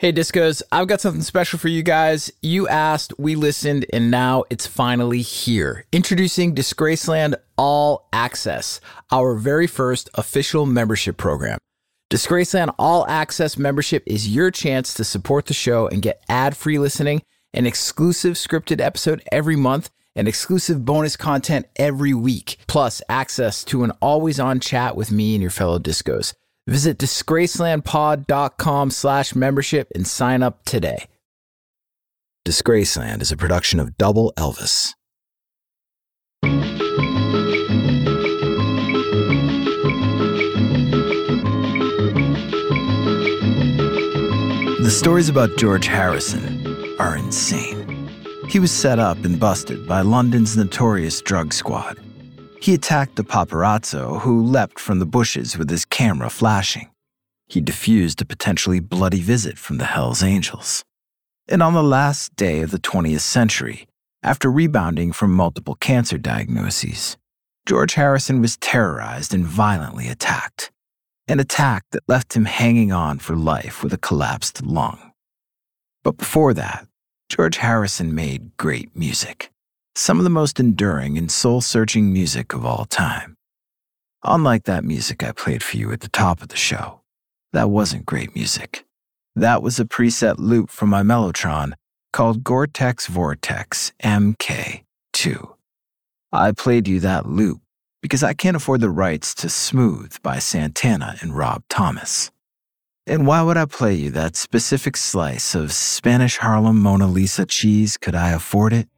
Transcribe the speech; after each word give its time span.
Hey, 0.00 0.14
Discos, 0.14 0.62
I've 0.72 0.88
got 0.88 1.02
something 1.02 1.20
special 1.20 1.58
for 1.58 1.68
you 1.68 1.82
guys. 1.82 2.32
You 2.40 2.66
asked, 2.66 3.12
we 3.18 3.34
listened, 3.34 3.84
and 3.92 4.10
now 4.10 4.44
it's 4.48 4.66
finally 4.66 5.20
here. 5.20 5.84
Introducing 5.92 6.54
Disgraceland 6.54 7.34
All 7.58 8.08
Access, 8.10 8.80
our 9.10 9.34
very 9.34 9.66
first 9.66 10.08
official 10.14 10.64
membership 10.64 11.18
program. 11.18 11.58
Disgraceland 12.08 12.74
All 12.78 13.06
Access 13.08 13.58
membership 13.58 14.02
is 14.06 14.34
your 14.34 14.50
chance 14.50 14.94
to 14.94 15.04
support 15.04 15.44
the 15.44 15.52
show 15.52 15.86
and 15.86 16.00
get 16.00 16.24
ad 16.30 16.56
free 16.56 16.78
listening, 16.78 17.20
an 17.52 17.66
exclusive 17.66 18.36
scripted 18.36 18.80
episode 18.80 19.22
every 19.30 19.54
month, 19.54 19.90
and 20.16 20.26
exclusive 20.26 20.82
bonus 20.82 21.14
content 21.14 21.66
every 21.76 22.14
week, 22.14 22.56
plus 22.66 23.02
access 23.10 23.62
to 23.64 23.84
an 23.84 23.90
always 24.00 24.40
on 24.40 24.60
chat 24.60 24.96
with 24.96 25.12
me 25.12 25.34
and 25.34 25.42
your 25.42 25.50
fellow 25.50 25.78
Discos. 25.78 26.32
Visit 26.70 26.98
disgracelandpod.com 26.98 28.90
slash 28.92 29.34
membership 29.34 29.88
and 29.92 30.06
sign 30.06 30.40
up 30.40 30.64
today. 30.64 31.06
Disgraceland 32.46 33.22
is 33.22 33.32
a 33.32 33.36
production 33.36 33.80
of 33.80 33.98
Double 33.98 34.32
Elvis. 34.36 34.94
The 44.78 44.90
stories 44.92 45.28
about 45.28 45.58
George 45.58 45.88
Harrison 45.88 46.96
are 47.00 47.16
insane. 47.16 48.08
He 48.48 48.60
was 48.60 48.70
set 48.70 49.00
up 49.00 49.24
and 49.24 49.40
busted 49.40 49.88
by 49.88 50.02
London's 50.02 50.56
notorious 50.56 51.20
drug 51.20 51.52
squad. 51.52 51.98
He 52.60 52.74
attacked 52.74 53.16
the 53.16 53.24
paparazzo 53.24 54.20
who 54.20 54.42
leapt 54.42 54.78
from 54.78 54.98
the 54.98 55.06
bushes 55.06 55.56
with 55.56 55.70
his 55.70 55.86
camera 55.86 56.28
flashing. 56.28 56.90
He 57.48 57.62
diffused 57.62 58.20
a 58.20 58.26
potentially 58.26 58.80
bloody 58.80 59.20
visit 59.20 59.56
from 59.56 59.78
the 59.78 59.86
Hells 59.86 60.22
Angels. 60.22 60.84
And 61.48 61.62
on 61.62 61.72
the 61.72 61.82
last 61.82 62.36
day 62.36 62.60
of 62.60 62.70
the 62.70 62.78
20th 62.78 63.20
century, 63.20 63.88
after 64.22 64.50
rebounding 64.50 65.10
from 65.10 65.32
multiple 65.32 65.74
cancer 65.76 66.18
diagnoses, 66.18 67.16
George 67.64 67.94
Harrison 67.94 68.42
was 68.42 68.58
terrorized 68.58 69.32
and 69.32 69.46
violently 69.46 70.08
attacked. 70.08 70.70
An 71.28 71.40
attack 71.40 71.84
that 71.92 72.08
left 72.08 72.36
him 72.36 72.44
hanging 72.44 72.92
on 72.92 73.20
for 73.20 73.36
life 73.36 73.82
with 73.82 73.94
a 73.94 73.98
collapsed 73.98 74.62
lung. 74.62 75.12
But 76.04 76.18
before 76.18 76.52
that, 76.54 76.86
George 77.30 77.56
Harrison 77.56 78.14
made 78.14 78.56
great 78.58 78.94
music 78.94 79.50
some 79.94 80.18
of 80.18 80.24
the 80.24 80.30
most 80.30 80.60
enduring 80.60 81.18
and 81.18 81.30
soul 81.30 81.60
searching 81.60 82.12
music 82.12 82.52
of 82.52 82.64
all 82.64 82.84
time. 82.84 83.36
Unlike 84.22 84.64
that 84.64 84.84
music 84.84 85.22
I 85.22 85.32
played 85.32 85.62
for 85.62 85.76
you 85.76 85.92
at 85.92 86.00
the 86.00 86.08
top 86.08 86.42
of 86.42 86.48
the 86.48 86.56
show, 86.56 87.00
that 87.52 87.70
wasn't 87.70 88.06
great 88.06 88.34
music. 88.34 88.84
That 89.34 89.62
was 89.62 89.80
a 89.80 89.84
preset 89.84 90.36
loop 90.38 90.70
from 90.70 90.90
my 90.90 91.02
Mellotron 91.02 91.72
called 92.12 92.44
Gore-Tex 92.44 93.06
Vortex 93.06 93.92
MK2. 94.02 95.54
I 96.32 96.52
played 96.52 96.86
you 96.86 97.00
that 97.00 97.26
loop 97.26 97.60
because 98.02 98.22
I 98.22 98.34
can't 98.34 98.56
afford 98.56 98.80
the 98.80 98.90
rights 98.90 99.34
to 99.36 99.48
Smooth 99.48 100.20
by 100.22 100.38
Santana 100.38 101.16
and 101.20 101.36
Rob 101.36 101.62
Thomas. 101.68 102.30
And 103.06 103.26
why 103.26 103.42
would 103.42 103.56
I 103.56 103.64
play 103.64 103.94
you 103.94 104.10
that 104.10 104.36
specific 104.36 104.96
slice 104.96 105.54
of 105.54 105.72
Spanish 105.72 106.36
Harlem 106.38 106.80
Mona 106.80 107.06
Lisa 107.06 107.46
cheese 107.46 107.96
could 107.96 108.14
I 108.14 108.30
afford 108.30 108.72
it? 108.72 108.88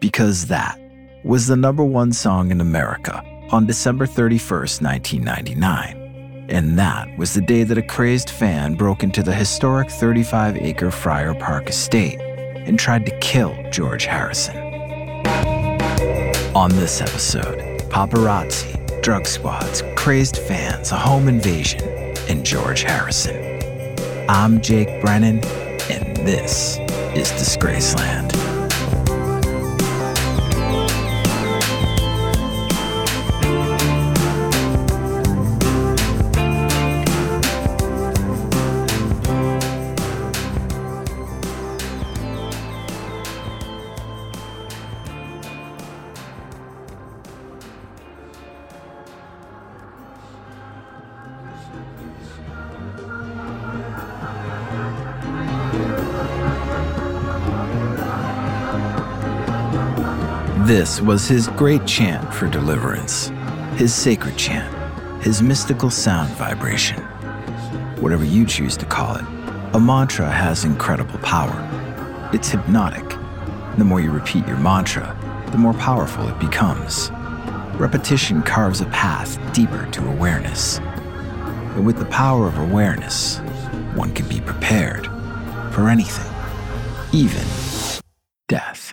Because 0.00 0.46
that 0.46 0.78
was 1.24 1.46
the 1.46 1.56
number 1.56 1.84
one 1.84 2.12
song 2.12 2.50
in 2.50 2.60
America 2.60 3.22
on 3.50 3.66
December 3.66 4.06
31st, 4.06 4.82
1999. 4.82 6.46
And 6.48 6.78
that 6.78 7.08
was 7.18 7.34
the 7.34 7.40
day 7.40 7.64
that 7.64 7.78
a 7.78 7.82
crazed 7.82 8.30
fan 8.30 8.74
broke 8.74 9.02
into 9.02 9.22
the 9.22 9.34
historic 9.34 9.90
35 9.90 10.56
acre 10.56 10.90
Friar 10.90 11.34
Park 11.34 11.68
estate 11.68 12.20
and 12.20 12.78
tried 12.78 13.06
to 13.06 13.18
kill 13.18 13.56
George 13.70 14.04
Harrison. 14.06 14.56
On 16.54 16.70
this 16.70 17.00
episode, 17.00 17.58
paparazzi, 17.90 19.02
drug 19.02 19.26
squads, 19.26 19.82
crazed 19.96 20.36
fans, 20.36 20.92
a 20.92 20.96
home 20.96 21.28
invasion, 21.28 21.82
and 22.28 22.44
George 22.44 22.82
Harrison. 22.82 23.60
I'm 24.28 24.60
Jake 24.60 25.00
Brennan, 25.00 25.44
and 25.90 26.16
this 26.18 26.78
is 27.14 27.30
Disgraceland. 27.32 28.25
This 60.86 61.00
was 61.00 61.26
his 61.26 61.48
great 61.48 61.84
chant 61.84 62.32
for 62.32 62.46
deliverance, 62.46 63.32
his 63.74 63.92
sacred 63.92 64.36
chant, 64.36 64.72
his 65.20 65.42
mystical 65.42 65.90
sound 65.90 66.30
vibration. 66.34 67.02
Whatever 68.00 68.24
you 68.24 68.46
choose 68.46 68.76
to 68.76 68.86
call 68.86 69.16
it, 69.16 69.24
a 69.74 69.80
mantra 69.80 70.30
has 70.30 70.64
incredible 70.64 71.18
power. 71.18 72.30
It's 72.32 72.50
hypnotic. 72.50 73.04
The 73.78 73.84
more 73.84 74.00
you 74.00 74.12
repeat 74.12 74.46
your 74.46 74.58
mantra, 74.58 75.18
the 75.50 75.58
more 75.58 75.74
powerful 75.74 76.28
it 76.28 76.38
becomes. 76.38 77.10
Repetition 77.80 78.40
carves 78.40 78.80
a 78.80 78.86
path 78.86 79.40
deeper 79.52 79.90
to 79.90 80.08
awareness. 80.08 80.78
And 80.78 81.84
with 81.84 81.98
the 81.98 82.04
power 82.04 82.46
of 82.46 82.58
awareness, 82.58 83.38
one 83.96 84.14
can 84.14 84.28
be 84.28 84.40
prepared 84.40 85.06
for 85.72 85.88
anything, 85.88 86.32
even 87.12 87.44
death. 88.46 88.85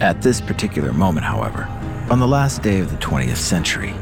At 0.00 0.20
this 0.20 0.42
particular 0.42 0.92
moment, 0.92 1.24
however, 1.24 1.64
on 2.10 2.18
the 2.18 2.28
last 2.28 2.62
day 2.62 2.80
of 2.80 2.90
the 2.90 2.98
20th 2.98 3.38
century, 3.38 3.94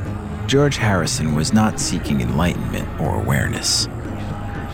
George 0.48 0.76
Harrison 0.76 1.36
was 1.36 1.52
not 1.52 1.78
seeking 1.78 2.20
enlightenment 2.20 2.88
or 3.00 3.14
awareness. 3.14 3.88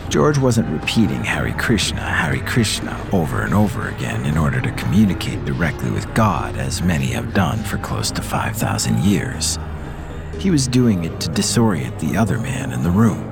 George 0.09 0.39
wasn't 0.39 0.67
repeating 0.69 1.23
Hare 1.23 1.53
Krishna, 1.53 2.01
Hare 2.01 2.43
Krishna 2.45 2.99
over 3.13 3.43
and 3.43 3.53
over 3.53 3.89
again 3.89 4.25
in 4.25 4.35
order 4.35 4.59
to 4.61 4.71
communicate 4.71 5.45
directly 5.45 5.91
with 5.91 6.11
God, 6.15 6.57
as 6.57 6.81
many 6.81 7.05
have 7.11 7.35
done 7.35 7.59
for 7.59 7.77
close 7.77 8.09
to 8.11 8.21
5,000 8.23 9.03
years. 9.03 9.59
He 10.39 10.49
was 10.49 10.67
doing 10.67 11.03
it 11.03 11.21
to 11.21 11.29
disorient 11.29 11.99
the 11.99 12.17
other 12.17 12.39
man 12.39 12.71
in 12.71 12.81
the 12.81 12.89
room, 12.89 13.29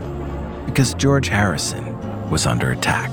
because 0.68 0.94
George 0.94 1.28
Harrison 1.28 2.30
was 2.30 2.46
under 2.46 2.70
attack. 2.72 3.10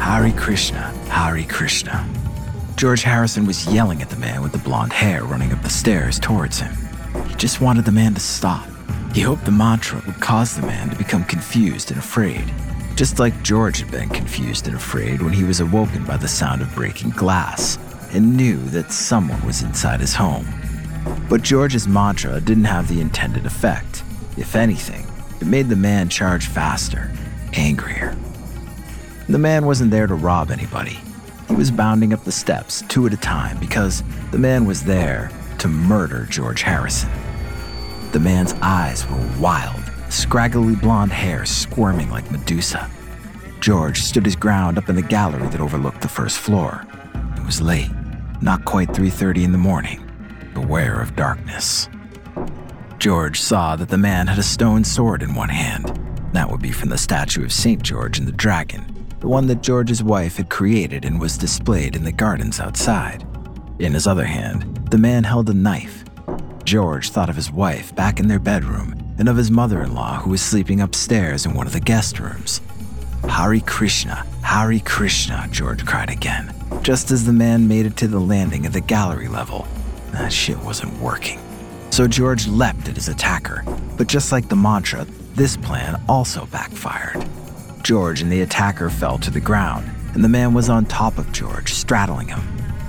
Hare 0.00 0.32
Krishna, 0.32 0.80
Hare 1.08 1.44
Krishna. 1.44 2.08
George 2.82 3.04
Harrison 3.04 3.46
was 3.46 3.72
yelling 3.72 4.02
at 4.02 4.10
the 4.10 4.16
man 4.16 4.42
with 4.42 4.50
the 4.50 4.58
blonde 4.58 4.92
hair 4.92 5.22
running 5.22 5.52
up 5.52 5.62
the 5.62 5.70
stairs 5.70 6.18
towards 6.18 6.58
him. 6.58 6.74
He 7.28 7.36
just 7.36 7.60
wanted 7.60 7.84
the 7.84 7.92
man 7.92 8.12
to 8.14 8.18
stop. 8.20 8.66
He 9.14 9.20
hoped 9.20 9.44
the 9.44 9.52
mantra 9.52 10.02
would 10.04 10.18
cause 10.18 10.56
the 10.56 10.66
man 10.66 10.90
to 10.90 10.96
become 10.96 11.22
confused 11.22 11.92
and 11.92 12.00
afraid, 12.00 12.52
just 12.96 13.20
like 13.20 13.40
George 13.44 13.78
had 13.78 13.92
been 13.92 14.08
confused 14.08 14.66
and 14.66 14.74
afraid 14.74 15.22
when 15.22 15.32
he 15.32 15.44
was 15.44 15.60
awoken 15.60 16.04
by 16.04 16.16
the 16.16 16.26
sound 16.26 16.60
of 16.60 16.74
breaking 16.74 17.10
glass 17.10 17.78
and 18.10 18.36
knew 18.36 18.58
that 18.70 18.90
someone 18.90 19.46
was 19.46 19.62
inside 19.62 20.00
his 20.00 20.16
home. 20.16 20.48
But 21.28 21.42
George's 21.42 21.86
mantra 21.86 22.40
didn't 22.40 22.64
have 22.64 22.88
the 22.88 23.00
intended 23.00 23.46
effect. 23.46 24.02
If 24.36 24.56
anything, 24.56 25.06
it 25.40 25.46
made 25.46 25.68
the 25.68 25.76
man 25.76 26.08
charge 26.08 26.48
faster, 26.48 27.12
angrier. 27.52 28.16
The 29.28 29.38
man 29.38 29.66
wasn't 29.66 29.92
there 29.92 30.08
to 30.08 30.16
rob 30.16 30.50
anybody. 30.50 30.98
He 31.48 31.54
was 31.54 31.70
bounding 31.70 32.12
up 32.12 32.24
the 32.24 32.32
steps 32.32 32.82
two 32.88 33.06
at 33.06 33.12
a 33.12 33.16
time 33.16 33.58
because 33.58 34.02
the 34.30 34.38
man 34.38 34.64
was 34.64 34.82
there 34.82 35.30
to 35.58 35.68
murder 35.68 36.26
George 36.30 36.62
Harrison. 36.62 37.10
The 38.12 38.20
man's 38.20 38.54
eyes 38.62 39.08
were 39.08 39.30
wild, 39.38 39.82
scraggly 40.08 40.74
blonde 40.74 41.12
hair 41.12 41.44
squirming 41.46 42.10
like 42.10 42.30
Medusa. 42.30 42.90
George 43.60 44.00
stood 44.02 44.24
his 44.24 44.36
ground 44.36 44.76
up 44.76 44.88
in 44.88 44.96
the 44.96 45.02
gallery 45.02 45.48
that 45.48 45.60
overlooked 45.60 46.00
the 46.00 46.08
first 46.08 46.38
floor. 46.38 46.84
It 47.36 47.46
was 47.46 47.62
late, 47.62 47.90
not 48.40 48.64
quite 48.64 48.92
3:30 48.92 49.44
in 49.44 49.52
the 49.52 49.58
morning. 49.58 50.02
Beware 50.52 51.00
of 51.00 51.16
darkness. 51.16 51.88
George 52.98 53.40
saw 53.40 53.76
that 53.76 53.88
the 53.88 53.98
man 53.98 54.26
had 54.26 54.38
a 54.38 54.42
stone 54.42 54.84
sword 54.84 55.22
in 55.22 55.34
one 55.34 55.48
hand. 55.48 55.98
That 56.32 56.50
would 56.50 56.60
be 56.60 56.72
from 56.72 56.88
the 56.88 56.98
statue 56.98 57.44
of 57.44 57.52
St. 57.52 57.82
George 57.82 58.18
and 58.18 58.26
the 58.26 58.32
Dragon, 58.32 58.91
the 59.22 59.28
one 59.28 59.46
that 59.46 59.62
George's 59.62 60.02
wife 60.02 60.36
had 60.36 60.50
created 60.50 61.04
and 61.04 61.20
was 61.20 61.38
displayed 61.38 61.94
in 61.94 62.02
the 62.02 62.10
gardens 62.10 62.58
outside. 62.58 63.24
In 63.78 63.94
his 63.94 64.08
other 64.08 64.24
hand, 64.24 64.88
the 64.90 64.98
man 64.98 65.22
held 65.22 65.48
a 65.48 65.54
knife. 65.54 66.04
George 66.64 67.10
thought 67.10 67.30
of 67.30 67.36
his 67.36 67.48
wife 67.48 67.94
back 67.94 68.18
in 68.18 68.26
their 68.26 68.40
bedroom 68.40 69.14
and 69.18 69.28
of 69.28 69.36
his 69.36 69.48
mother 69.48 69.80
in 69.80 69.94
law 69.94 70.18
who 70.18 70.30
was 70.30 70.42
sleeping 70.42 70.80
upstairs 70.80 71.46
in 71.46 71.54
one 71.54 71.68
of 71.68 71.72
the 71.72 71.78
guest 71.78 72.18
rooms. 72.18 72.60
Hare 73.28 73.60
Krishna, 73.60 74.26
Hare 74.42 74.80
Krishna, 74.80 75.46
George 75.52 75.86
cried 75.86 76.10
again, 76.10 76.52
just 76.82 77.12
as 77.12 77.24
the 77.24 77.32
man 77.32 77.68
made 77.68 77.86
it 77.86 77.96
to 77.98 78.08
the 78.08 78.18
landing 78.18 78.66
at 78.66 78.72
the 78.72 78.80
gallery 78.80 79.28
level. 79.28 79.68
That 80.10 80.32
shit 80.32 80.58
wasn't 80.58 80.98
working. 80.98 81.40
So 81.90 82.08
George 82.08 82.48
leapt 82.48 82.88
at 82.88 82.96
his 82.96 83.08
attacker, 83.08 83.62
but 83.96 84.08
just 84.08 84.32
like 84.32 84.48
the 84.48 84.56
mantra, 84.56 85.06
this 85.36 85.56
plan 85.56 86.02
also 86.08 86.46
backfired. 86.46 87.24
George 87.82 88.22
and 88.22 88.30
the 88.30 88.42
attacker 88.42 88.88
fell 88.88 89.18
to 89.18 89.30
the 89.30 89.40
ground, 89.40 89.90
and 90.14 90.22
the 90.22 90.28
man 90.28 90.54
was 90.54 90.68
on 90.68 90.86
top 90.86 91.18
of 91.18 91.32
George, 91.32 91.72
straddling 91.72 92.28
him. 92.28 92.40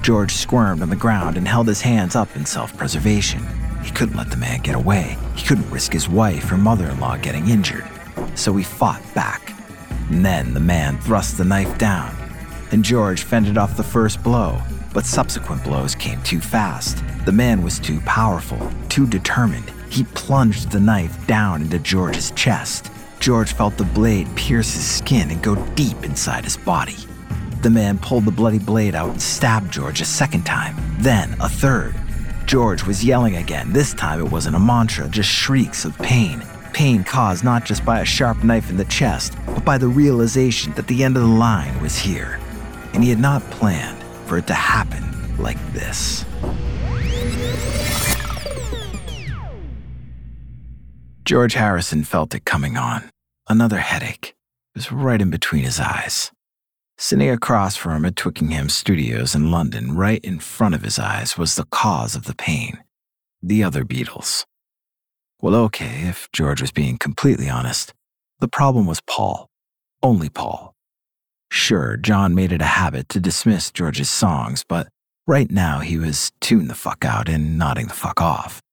George 0.03 0.31
squirmed 0.31 0.83
on 0.83 0.89
the 0.89 0.95
ground 0.95 1.35
and 1.35 1.47
held 1.47 1.67
his 1.67 1.81
hands 1.81 2.15
up 2.15 2.35
in 2.35 2.45
self 2.45 2.75
preservation. 2.77 3.43
He 3.83 3.91
couldn't 3.91 4.15
let 4.17 4.29
the 4.29 4.37
man 4.37 4.61
get 4.61 4.75
away. 4.75 5.17
He 5.35 5.45
couldn't 5.47 5.69
risk 5.71 5.91
his 5.91 6.07
wife 6.07 6.51
or 6.51 6.57
mother 6.57 6.87
in 6.89 6.99
law 6.99 7.17
getting 7.17 7.49
injured. 7.49 7.85
So 8.35 8.55
he 8.55 8.63
fought 8.63 9.01
back. 9.15 9.53
And 10.09 10.23
then 10.23 10.53
the 10.53 10.59
man 10.59 10.99
thrust 10.99 11.37
the 11.37 11.43
knife 11.43 11.75
down, 11.79 12.15
and 12.71 12.85
George 12.85 13.23
fended 13.23 13.57
off 13.57 13.77
the 13.77 13.83
first 13.83 14.21
blow, 14.21 14.61
but 14.93 15.05
subsequent 15.05 15.63
blows 15.63 15.95
came 15.95 16.21
too 16.21 16.39
fast. 16.39 17.03
The 17.25 17.31
man 17.31 17.63
was 17.63 17.79
too 17.79 17.99
powerful, 18.01 18.71
too 18.89 19.07
determined. 19.07 19.71
He 19.89 20.03
plunged 20.03 20.71
the 20.71 20.79
knife 20.79 21.25
down 21.25 21.63
into 21.63 21.79
George's 21.79 22.29
chest. 22.31 22.91
George 23.23 23.53
felt 23.53 23.77
the 23.77 23.85
blade 23.85 24.27
pierce 24.35 24.73
his 24.73 24.85
skin 24.85 25.31
and 25.31 25.41
go 25.41 25.55
deep 25.75 26.03
inside 26.03 26.43
his 26.43 26.57
body. 26.57 26.97
The 27.61 27.69
man 27.69 27.97
pulled 27.97 28.25
the 28.25 28.31
bloody 28.31 28.59
blade 28.59 28.95
out 28.95 29.11
and 29.11 29.21
stabbed 29.21 29.71
George 29.71 30.01
a 30.01 30.05
second 30.05 30.43
time, 30.43 30.75
then 30.99 31.33
a 31.39 31.47
third. 31.47 31.95
George 32.45 32.83
was 32.83 33.01
yelling 33.01 33.37
again. 33.37 33.71
This 33.71 33.93
time 33.93 34.19
it 34.19 34.29
wasn't 34.29 34.57
a 34.57 34.59
mantra, 34.59 35.07
just 35.07 35.29
shrieks 35.29 35.85
of 35.85 35.97
pain. 35.99 36.43
Pain 36.73 37.05
caused 37.05 37.45
not 37.45 37.63
just 37.63 37.85
by 37.85 38.01
a 38.01 38.05
sharp 38.05 38.43
knife 38.43 38.69
in 38.69 38.75
the 38.75 38.83
chest, 38.83 39.37
but 39.45 39.63
by 39.63 39.77
the 39.77 39.87
realization 39.87 40.73
that 40.73 40.87
the 40.87 41.01
end 41.01 41.15
of 41.15 41.23
the 41.23 41.29
line 41.29 41.81
was 41.81 41.97
here. 41.97 42.41
And 42.91 43.01
he 43.05 43.09
had 43.09 43.19
not 43.19 43.41
planned 43.51 44.03
for 44.25 44.37
it 44.37 44.47
to 44.47 44.53
happen 44.53 45.01
like 45.41 45.71
this. 45.71 46.25
George 51.23 51.53
Harrison 51.53 52.03
felt 52.03 52.35
it 52.35 52.43
coming 52.43 52.75
on. 52.75 53.12
Another 53.53 53.77
headache. 53.77 54.33
Was 54.73 54.91
right 54.91 55.21
in 55.21 55.29
between 55.29 55.63
his 55.63 55.79
eyes. 55.79 56.31
Sitting 56.97 57.29
across 57.29 57.75
from 57.75 57.97
him 57.97 58.05
at 58.05 58.15
Twickenham 58.15 58.67
Studios 58.67 59.35
in 59.35 59.51
London, 59.51 59.95
right 59.95 60.19
in 60.25 60.39
front 60.39 60.73
of 60.73 60.81
his 60.81 60.97
eyes, 60.97 61.37
was 61.37 61.55
the 61.55 61.65
cause 61.65 62.15
of 62.15 62.23
the 62.23 62.33
pain 62.33 62.83
the 63.43 63.63
other 63.63 63.85
Beatles. 63.85 64.45
Well, 65.39 65.53
okay, 65.65 66.07
if 66.07 66.27
George 66.31 66.61
was 66.61 66.71
being 66.71 66.97
completely 66.97 67.47
honest, 67.47 67.93
the 68.39 68.47
problem 68.47 68.87
was 68.87 69.01
Paul. 69.01 69.49
Only 70.01 70.29
Paul. 70.29 70.73
Sure, 71.51 71.95
John 71.95 72.33
made 72.33 72.51
it 72.51 72.61
a 72.61 72.75
habit 72.81 73.07
to 73.09 73.19
dismiss 73.19 73.69
George's 73.69 74.09
songs, 74.09 74.65
but 74.67 74.87
right 75.27 75.51
now 75.51 75.81
he 75.81 75.99
was 75.99 76.31
tune 76.41 76.69
the 76.69 76.73
fuck 76.73 77.05
out 77.05 77.29
and 77.29 77.59
nodding 77.59 77.85
the 77.85 77.93
fuck 77.93 78.19
off. 78.19 78.63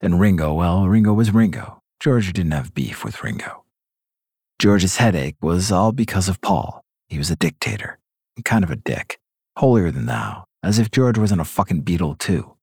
And 0.00 0.20
Ringo, 0.20 0.54
well, 0.54 0.86
Ringo 0.86 1.12
was 1.12 1.34
Ringo. 1.34 1.80
George 1.98 2.32
didn't 2.32 2.52
have 2.52 2.72
beef 2.72 3.04
with 3.04 3.24
Ringo. 3.24 3.61
George's 4.62 4.98
headache 4.98 5.34
was 5.42 5.72
all 5.72 5.90
because 5.90 6.28
of 6.28 6.40
Paul. 6.40 6.84
He 7.08 7.18
was 7.18 7.32
a 7.32 7.36
dictator, 7.36 7.98
kind 8.44 8.62
of 8.62 8.70
a 8.70 8.76
dick, 8.76 9.18
holier 9.56 9.90
than 9.90 10.06
thou, 10.06 10.44
as 10.62 10.78
if 10.78 10.88
George 10.88 11.18
wasn't 11.18 11.40
a 11.40 11.44
fucking 11.44 11.82
Beatle, 11.82 12.16
too. 12.16 12.54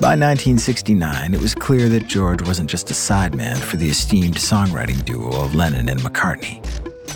By 0.00 0.16
1969, 0.16 1.34
it 1.34 1.40
was 1.40 1.54
clear 1.54 1.88
that 1.88 2.08
George 2.08 2.44
wasn't 2.48 2.68
just 2.68 2.90
a 2.90 2.94
sideman 2.94 3.58
for 3.58 3.76
the 3.76 3.88
esteemed 3.88 4.34
songwriting 4.34 5.04
duo 5.04 5.40
of 5.40 5.54
Lennon 5.54 5.88
and 5.88 6.00
McCartney. 6.00 6.58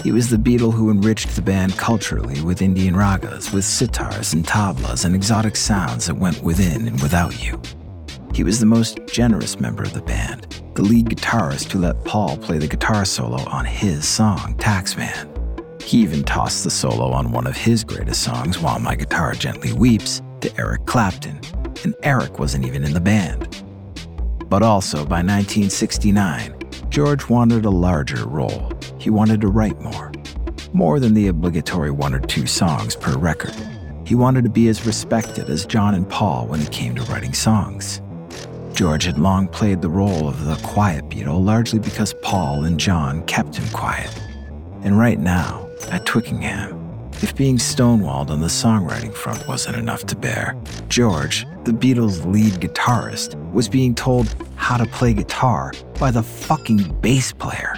He 0.05 0.13
was 0.13 0.31
the 0.31 0.37
Beatle 0.37 0.73
who 0.73 0.93
enriched 0.93 1.35
the 1.35 1.43
band 1.43 1.77
culturally 1.77 2.41
with 2.43 2.63
Indian 2.63 2.95
ragas, 2.95 3.53
with 3.53 3.65
sitars 3.65 4.33
and 4.33 4.47
tablas 4.47 5.05
and 5.05 5.17
exotic 5.17 5.57
sounds 5.57 6.07
that 6.07 6.15
went 6.15 6.41
within 6.41 6.87
and 6.87 7.03
without 7.03 7.45
you. 7.45 7.61
He 8.33 8.45
was 8.45 8.61
the 8.61 8.67
most 8.67 9.01
generous 9.09 9.59
member 9.59 9.83
of 9.83 9.93
the 9.93 10.03
band, 10.03 10.52
the 10.75 10.83
lead 10.83 11.07
guitarist 11.07 11.71
who 11.71 11.81
let 11.81 12.03
Paul 12.05 12.37
play 12.39 12.59
the 12.59 12.67
guitar 12.67 13.05
solo 13.05 13.45
on 13.49 13.65
his 13.65 14.09
song, 14.09 14.55
Taxman. 14.57 15.29
He 15.83 15.99
even 15.99 16.25
tossed 16.25 16.65
the 16.65 16.71
solo 16.71 17.11
on 17.11 17.33
one 17.33 17.47
of 17.47 17.57
his 17.57 17.85
greatest 17.85 18.23
songs, 18.23 18.59
While 18.59 18.79
My 18.79 18.95
Guitar 18.95 19.35
Gently 19.35 19.73
Weeps, 19.73 20.23
to 20.41 20.59
Eric 20.59 20.87
Clapton, 20.87 21.41
and 21.85 21.95
Eric 22.03 22.39
wasn't 22.39 22.65
even 22.65 22.85
in 22.85 22.95
the 22.95 23.01
band. 23.01 23.63
But 24.49 24.63
also, 24.63 24.99
by 24.99 25.23
1969, 25.23 26.55
George 26.89 27.29
wanted 27.29 27.65
a 27.65 27.71
larger 27.71 28.27
role. 28.27 28.71
He 28.99 29.11
wanted 29.11 29.41
to 29.43 29.49
write 29.49 29.81
more. 29.81 30.13
More 30.73 31.01
than 31.01 31.15
the 31.15 31.29
obligatory 31.29 31.91
one 31.91 32.15
or 32.15 32.21
two 32.21 32.47
songs 32.47 32.97
per 32.97 33.17
record. 33.19 33.55
He 34.07 34.15
wanted 34.15 34.45
to 34.45 34.51
be 34.51 34.69
as 34.69 34.87
respected 34.87 35.49
as 35.49 35.67
John 35.67 35.95
and 35.95 36.09
Paul 36.09 36.47
when 36.47 36.61
it 36.61 36.73
came 36.73 36.95
to 36.95 37.03
writing 37.03 37.35
songs. 37.35 38.01
George 38.73 39.05
had 39.05 39.19
long 39.19 39.49
played 39.49 39.83
the 39.83 39.89
role 39.89 40.27
of 40.27 40.45
the 40.45 40.57
quiet 40.67 41.09
Beatle 41.09 41.45
largely 41.45 41.79
because 41.79 42.15
Paul 42.23 42.65
and 42.65 42.81
John 42.81 43.23
kept 43.27 43.57
him 43.57 43.69
quiet. 43.69 44.11
And 44.83 44.99
right 44.99 45.19
now, 45.19 45.69
at 45.91 46.07
Twickenham, 46.07 46.79
if 47.23 47.37
being 47.37 47.59
stonewalled 47.59 48.31
on 48.31 48.41
the 48.41 48.49
songwriting 48.49 49.15
front 49.15 49.47
wasn't 49.47 49.77
enough 49.77 50.07
to 50.07 50.17
bear, 50.17 50.57
George, 50.89 51.47
the 51.65 51.73
Beatles' 51.73 52.25
lead 52.25 52.55
guitarist, 52.55 53.37
was 53.53 53.69
being 53.69 53.95
told 53.95 54.35
how 54.57 54.79
to 54.79 54.87
play 54.87 55.13
guitar 55.13 55.73
by 56.01 56.11
the 56.11 56.23
fucking 56.23 56.99
bass 57.01 57.33
player. 57.33 57.77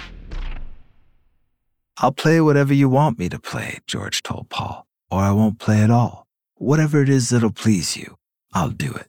I'll 1.97 2.11
play 2.11 2.41
whatever 2.41 2.73
you 2.73 2.89
want 2.89 3.19
me 3.19 3.29
to 3.29 3.39
play, 3.39 3.79
George 3.85 4.23
told 4.23 4.49
Paul, 4.49 4.87
or 5.11 5.19
I 5.19 5.31
won't 5.31 5.59
play 5.59 5.81
at 5.81 5.91
all. 5.91 6.25
Whatever 6.55 7.01
it 7.01 7.09
is 7.09 7.29
that'll 7.29 7.51
please 7.51 7.97
you, 7.97 8.15
I'll 8.53 8.69
do 8.69 8.91
it. 8.93 9.07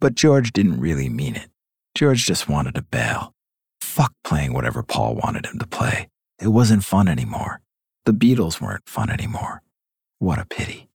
But 0.00 0.14
George 0.14 0.52
didn't 0.52 0.80
really 0.80 1.08
mean 1.08 1.34
it. 1.34 1.48
George 1.94 2.24
just 2.24 2.48
wanted 2.48 2.76
to 2.76 2.82
bail. 2.82 3.34
Fuck 3.80 4.12
playing 4.22 4.52
whatever 4.52 4.82
Paul 4.82 5.16
wanted 5.16 5.46
him 5.46 5.58
to 5.58 5.66
play. 5.66 6.08
It 6.40 6.48
wasn't 6.48 6.84
fun 6.84 7.08
anymore. 7.08 7.60
The 8.04 8.12
Beatles 8.12 8.60
weren't 8.60 8.88
fun 8.88 9.10
anymore. 9.10 9.62
What 10.20 10.38
a 10.38 10.46
pity. 10.46 10.88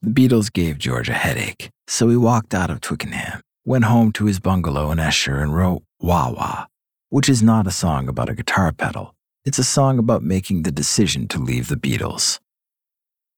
The 0.00 0.10
Beatles 0.10 0.52
gave 0.52 0.78
George 0.78 1.08
a 1.08 1.14
headache, 1.14 1.70
so 1.88 2.08
he 2.08 2.16
walked 2.16 2.54
out 2.54 2.70
of 2.70 2.80
Twickenham, 2.80 3.40
went 3.64 3.84
home 3.84 4.12
to 4.12 4.26
his 4.26 4.38
bungalow 4.38 4.92
in 4.92 5.00
Esher, 5.00 5.40
and 5.40 5.54
wrote 5.54 5.82
Wah 6.00 6.30
Wah, 6.30 6.66
which 7.08 7.28
is 7.28 7.42
not 7.42 7.66
a 7.66 7.72
song 7.72 8.08
about 8.08 8.28
a 8.28 8.34
guitar 8.34 8.72
pedal. 8.72 9.14
It's 9.44 9.58
a 9.58 9.64
song 9.64 9.98
about 9.98 10.22
making 10.22 10.62
the 10.62 10.70
decision 10.70 11.26
to 11.28 11.40
leave 11.40 11.68
the 11.68 11.76
Beatles. 11.76 12.38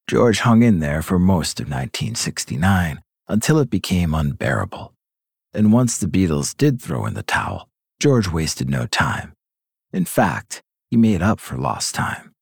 George 0.07 0.41
hung 0.41 0.63
in 0.63 0.81
there 0.81 1.01
for 1.01 1.19
most 1.19 1.61
of 1.61 1.67
1969 1.67 3.01
until 3.29 3.59
it 3.59 3.71
became 3.71 4.15
unbearable. 4.15 4.95
And 5.53 5.73
once 5.73 5.99
the 5.99 6.07
Beatles 6.07 6.57
did 6.57 6.81
throw 6.81 7.07
in 7.07 7.15
the 7.15 7.23
towel, 7.23 7.69
George 8.01 8.29
wasted 8.29 8.69
no 8.69 8.87
time. 8.87 9.33
In 9.93 10.05
fact, 10.05 10.63
he 10.91 10.97
made 10.97 11.23
up 11.23 11.41
for 11.41 11.57
lost 11.57 11.95
time. 11.95 12.33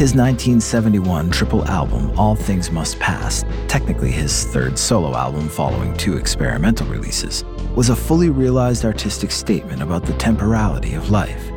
His 0.00 0.14
1971 0.14 1.30
triple 1.30 1.62
album, 1.66 2.10
All 2.18 2.34
Things 2.34 2.70
Must 2.70 2.98
Pass, 2.98 3.44
technically 3.68 4.10
his 4.10 4.44
third 4.46 4.78
solo 4.78 5.14
album 5.14 5.46
following 5.46 5.94
two 5.94 6.16
experimental 6.16 6.86
releases, 6.86 7.44
was 7.76 7.90
a 7.90 7.96
fully 7.96 8.30
realized 8.30 8.86
artistic 8.86 9.30
statement 9.30 9.82
about 9.82 10.06
the 10.06 10.14
temporality 10.14 10.94
of 10.94 11.10
life. 11.10 11.50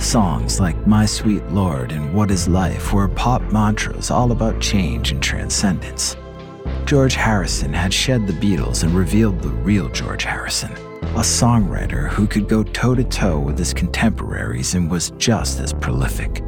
Songs 0.00 0.58
like 0.60 0.86
My 0.86 1.04
Sweet 1.04 1.44
Lord 1.50 1.92
and 1.92 2.14
What 2.14 2.30
is 2.30 2.48
Life 2.48 2.92
were 2.92 3.06
pop 3.06 3.42
mantras 3.52 4.10
all 4.10 4.32
about 4.32 4.58
change 4.58 5.12
and 5.12 5.22
transcendence. 5.22 6.16
George 6.86 7.14
Harrison 7.14 7.74
had 7.74 7.92
shed 7.92 8.26
the 8.26 8.32
Beatles 8.32 8.82
and 8.82 8.92
revealed 8.94 9.40
the 9.42 9.50
real 9.50 9.90
George 9.90 10.24
Harrison, 10.24 10.72
a 11.02 11.20
songwriter 11.20 12.08
who 12.08 12.26
could 12.26 12.48
go 12.48 12.62
toe 12.62 12.94
to 12.94 13.04
toe 13.04 13.38
with 13.38 13.58
his 13.58 13.74
contemporaries 13.74 14.74
and 14.74 14.90
was 14.90 15.10
just 15.18 15.60
as 15.60 15.74
prolific. 15.74 16.42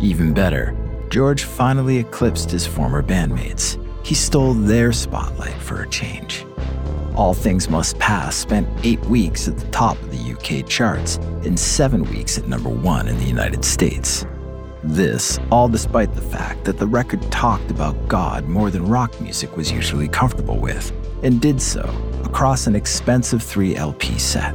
Even 0.00 0.32
better, 0.32 0.74
George 1.10 1.42
finally 1.42 1.98
eclipsed 1.98 2.52
his 2.52 2.64
former 2.66 3.02
bandmates. 3.02 3.76
He 4.06 4.14
stole 4.14 4.54
their 4.54 4.92
spotlight 4.92 5.60
for 5.60 5.82
a 5.82 5.88
change. 5.88 6.46
All 7.16 7.32
Things 7.32 7.70
Must 7.70 7.98
Pass 7.98 8.36
spent 8.36 8.68
eight 8.84 9.00
weeks 9.06 9.48
at 9.48 9.56
the 9.56 9.66
top 9.68 9.98
of 10.02 10.10
the 10.10 10.32
UK 10.34 10.68
charts 10.68 11.16
and 11.46 11.58
seven 11.58 12.04
weeks 12.10 12.36
at 12.36 12.46
number 12.46 12.68
one 12.68 13.08
in 13.08 13.16
the 13.16 13.24
United 13.24 13.64
States. 13.64 14.26
This, 14.84 15.38
all 15.50 15.66
despite 15.66 16.14
the 16.14 16.20
fact 16.20 16.64
that 16.64 16.76
the 16.78 16.86
record 16.86 17.22
talked 17.32 17.70
about 17.70 18.06
God 18.06 18.44
more 18.44 18.70
than 18.70 18.86
rock 18.86 19.18
music 19.18 19.56
was 19.56 19.72
usually 19.72 20.08
comfortable 20.08 20.58
with, 20.58 20.92
and 21.22 21.40
did 21.40 21.62
so 21.62 21.88
across 22.22 22.66
an 22.66 22.76
expensive 22.76 23.42
3 23.42 23.76
LP 23.76 24.18
set. 24.18 24.54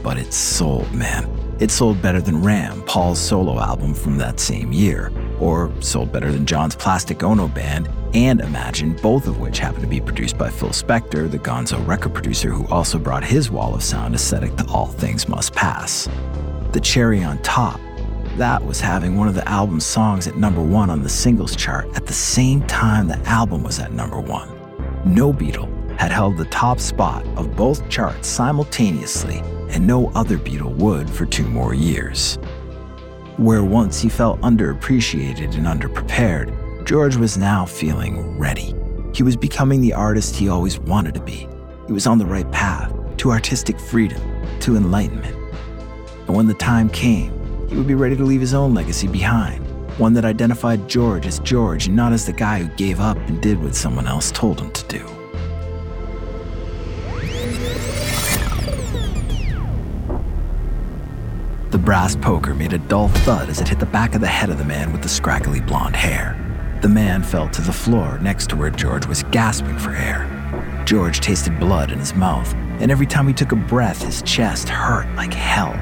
But 0.00 0.16
it 0.16 0.32
sold, 0.32 0.92
man. 0.94 1.28
It 1.58 1.72
sold 1.72 2.00
better 2.00 2.20
than 2.20 2.40
Ram, 2.40 2.82
Paul's 2.82 3.18
solo 3.18 3.58
album 3.58 3.94
from 3.94 4.16
that 4.18 4.38
same 4.38 4.72
year, 4.72 5.10
or 5.40 5.72
sold 5.80 6.12
better 6.12 6.32
than 6.32 6.46
John's 6.46 6.76
Plastic 6.76 7.22
Ono 7.22 7.48
Band 7.48 7.88
and 8.14 8.40
Imagine, 8.40 8.94
both 8.96 9.26
of 9.26 9.38
which 9.38 9.58
happened 9.58 9.82
to 9.82 9.88
be 9.88 10.00
produced 10.00 10.38
by 10.38 10.50
Phil 10.50 10.70
Spector, 10.70 11.30
the 11.30 11.38
Gonzo 11.38 11.84
record 11.86 12.14
producer 12.14 12.50
who 12.50 12.66
also 12.68 12.98
brought 12.98 13.24
his 13.24 13.50
wall 13.50 13.74
of 13.74 13.82
sound 13.82 14.14
aesthetic 14.14 14.54
to 14.56 14.66
All 14.68 14.86
Things 14.86 15.28
Must 15.28 15.52
Pass. 15.52 16.08
The 16.72 16.80
cherry 16.80 17.22
on 17.22 17.38
top 17.42 17.80
that 18.36 18.64
was 18.64 18.80
having 18.80 19.16
one 19.16 19.28
of 19.28 19.34
the 19.34 19.48
album's 19.48 19.86
songs 19.86 20.26
at 20.26 20.36
number 20.36 20.60
one 20.60 20.90
on 20.90 21.02
the 21.02 21.08
singles 21.08 21.54
chart 21.54 21.86
at 21.94 22.04
the 22.04 22.12
same 22.12 22.66
time 22.66 23.06
the 23.06 23.18
album 23.28 23.62
was 23.62 23.78
at 23.78 23.92
number 23.92 24.18
one. 24.18 24.48
No 25.04 25.32
Beatle 25.32 25.70
had 26.00 26.10
held 26.10 26.36
the 26.36 26.44
top 26.46 26.80
spot 26.80 27.24
of 27.36 27.54
both 27.54 27.88
charts 27.88 28.26
simultaneously, 28.26 29.38
and 29.68 29.86
no 29.86 30.10
other 30.16 30.36
Beatle 30.36 30.74
would 30.76 31.08
for 31.08 31.26
two 31.26 31.46
more 31.46 31.74
years. 31.74 32.38
Where 33.36 33.64
once 33.64 34.00
he 34.00 34.08
felt 34.08 34.40
underappreciated 34.42 35.56
and 35.56 35.66
underprepared, 35.66 36.86
George 36.86 37.16
was 37.16 37.36
now 37.36 37.66
feeling 37.66 38.38
ready. 38.38 38.76
He 39.12 39.24
was 39.24 39.36
becoming 39.36 39.80
the 39.80 39.92
artist 39.92 40.36
he 40.36 40.48
always 40.48 40.78
wanted 40.78 41.14
to 41.14 41.20
be. 41.20 41.48
He 41.88 41.92
was 41.92 42.06
on 42.06 42.18
the 42.18 42.26
right 42.26 42.48
path 42.52 42.94
to 43.16 43.32
artistic 43.32 43.80
freedom, 43.80 44.22
to 44.60 44.76
enlightenment. 44.76 45.36
And 46.26 46.36
when 46.36 46.46
the 46.46 46.54
time 46.54 46.88
came, 46.88 47.32
he 47.68 47.76
would 47.76 47.88
be 47.88 47.96
ready 47.96 48.14
to 48.16 48.24
leave 48.24 48.40
his 48.40 48.54
own 48.54 48.72
legacy 48.72 49.08
behind, 49.08 49.66
one 49.98 50.12
that 50.14 50.24
identified 50.24 50.88
George 50.88 51.26
as 51.26 51.40
George 51.40 51.88
and 51.88 51.96
not 51.96 52.12
as 52.12 52.26
the 52.26 52.32
guy 52.32 52.60
who 52.60 52.76
gave 52.76 53.00
up 53.00 53.16
and 53.28 53.42
did 53.42 53.60
what 53.60 53.74
someone 53.74 54.06
else 54.06 54.30
told 54.30 54.60
him 54.60 54.70
to 54.70 54.86
do. 54.86 55.23
The 61.74 61.78
brass 61.78 62.14
poker 62.14 62.54
made 62.54 62.72
a 62.72 62.78
dull 62.78 63.08
thud 63.08 63.48
as 63.48 63.60
it 63.60 63.66
hit 63.66 63.80
the 63.80 63.86
back 63.86 64.14
of 64.14 64.20
the 64.20 64.28
head 64.28 64.48
of 64.48 64.58
the 64.58 64.64
man 64.64 64.92
with 64.92 65.02
the 65.02 65.08
scraggly 65.08 65.60
blonde 65.60 65.96
hair. 65.96 66.38
The 66.82 66.88
man 66.88 67.24
fell 67.24 67.48
to 67.48 67.60
the 67.60 67.72
floor 67.72 68.16
next 68.20 68.48
to 68.50 68.56
where 68.56 68.70
George 68.70 69.06
was 69.06 69.24
gasping 69.32 69.76
for 69.80 69.90
air. 69.90 70.84
George 70.86 71.18
tasted 71.18 71.58
blood 71.58 71.90
in 71.90 71.98
his 71.98 72.14
mouth, 72.14 72.54
and 72.78 72.92
every 72.92 73.06
time 73.06 73.26
he 73.26 73.34
took 73.34 73.50
a 73.50 73.56
breath, 73.56 74.04
his 74.04 74.22
chest 74.22 74.68
hurt 74.68 75.12
like 75.16 75.34
hell. 75.34 75.72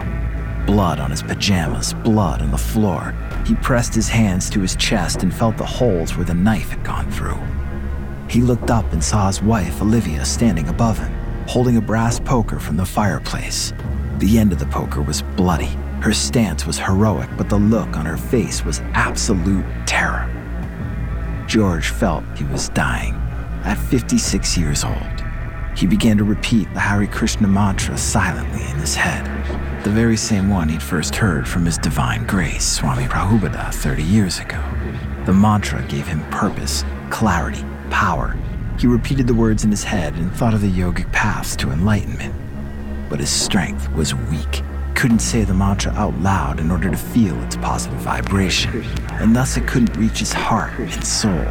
Blood 0.65 0.99
on 0.99 1.11
his 1.11 1.23
pajamas, 1.23 1.93
blood 1.93 2.41
on 2.41 2.53
the 2.53 2.57
floor. 2.57 3.15
He 3.45 3.55
pressed 3.57 3.95
his 3.95 4.09
hands 4.09 4.49
to 4.49 4.61
his 4.61 4.77
chest 4.77 5.23
and 5.23 5.35
felt 5.35 5.59
the 5.59 5.67
holes 5.67 6.17
where 6.17 6.25
the 6.25 6.33
knife 6.33 6.71
had 6.71 6.83
gone 6.85 7.11
through. 7.11 7.39
He 8.31 8.41
looked 8.41 8.71
up 8.71 8.91
and 8.95 9.05
saw 9.05 9.27
his 9.27 9.43
wife, 9.43 9.83
Olivia, 9.83 10.25
standing 10.25 10.69
above 10.69 10.97
him, 10.97 11.13
holding 11.47 11.77
a 11.77 11.83
brass 11.83 12.19
poker 12.19 12.59
from 12.59 12.79
the 12.79 12.87
fireplace. 12.87 13.75
The 14.21 14.39
end 14.39 14.53
of 14.53 14.59
the 14.59 14.67
poker 14.67 15.03
was 15.03 15.21
bloody. 15.37 15.77
Her 16.03 16.13
stance 16.13 16.67
was 16.67 16.79
heroic, 16.79 17.31
but 17.37 17.49
the 17.49 17.59
look 17.59 17.97
on 17.97 18.05
her 18.05 18.17
face 18.17 18.65
was 18.65 18.81
absolute 18.93 19.65
terror. 19.87 20.29
George 21.47 21.89
felt 21.89 22.25
he 22.37 22.45
was 22.45 22.69
dying 22.71 23.15
at 23.65 23.79
56 23.79 24.59
years 24.59 24.85
old. 24.85 25.25
He 25.77 25.87
began 25.87 26.19
to 26.19 26.25
repeat 26.25 26.73
the 26.75 26.81
Hare 26.81 27.07
Krishna 27.07 27.49
mantra 27.49 27.97
silently 27.97 28.63
in 28.63 28.77
his 28.77 28.95
head 28.95 29.27
the 29.83 29.91
very 29.91 30.17
same 30.17 30.49
one 30.49 30.69
he'd 30.69 30.83
first 30.83 31.17
heard 31.17 31.49
from 31.49 31.67
his 31.67 31.77
divine 31.77 32.25
grace, 32.25 32.65
Swami 32.65 33.05
Prabhupada, 33.07 33.75
30 33.75 34.05
years 34.05 34.39
ago. 34.39 34.63
The 35.27 35.33
mantra 35.33 35.83
gave 35.89 36.07
him 36.07 36.23
purpose, 36.31 36.85
clarity, 37.11 37.65
power. 37.91 38.37
He 38.79 38.87
repeated 38.87 39.27
the 39.27 39.35
words 39.35 39.65
in 39.65 39.71
his 39.71 39.83
head 39.83 40.15
and 40.15 40.33
thought 40.33 40.55
of 40.55 40.61
the 40.61 40.71
yogic 40.71 41.11
paths 41.11 41.57
to 41.57 41.73
enlightenment. 41.73 42.33
But 43.11 43.19
his 43.19 43.31
strength 43.31 43.91
was 43.93 44.15
weak. 44.15 44.63
Couldn't 45.03 45.19
say 45.19 45.43
the 45.43 45.53
mantra 45.53 45.91
out 45.95 46.17
loud 46.21 46.61
in 46.61 46.71
order 46.71 46.89
to 46.89 46.97
feel 46.97 47.35
its 47.43 47.57
positive 47.57 47.99
vibration, 47.99 48.85
and 49.15 49.35
thus 49.35 49.57
it 49.57 49.67
couldn't 49.67 49.97
reach 49.97 50.21
his 50.21 50.33
heart 50.33 50.79
and 50.79 51.05
soul. 51.05 51.45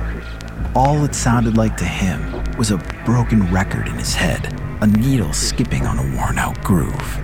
All 0.73 1.03
it 1.03 1.13
sounded 1.13 1.57
like 1.57 1.75
to 1.75 1.83
him 1.83 2.45
was 2.57 2.71
a 2.71 2.77
broken 3.03 3.51
record 3.51 3.89
in 3.89 3.95
his 3.95 4.15
head, 4.15 4.57
a 4.79 4.87
needle 4.87 5.33
skipping 5.33 5.85
on 5.85 5.99
a 5.99 6.15
worn 6.15 6.39
out 6.39 6.63
groove. 6.63 7.19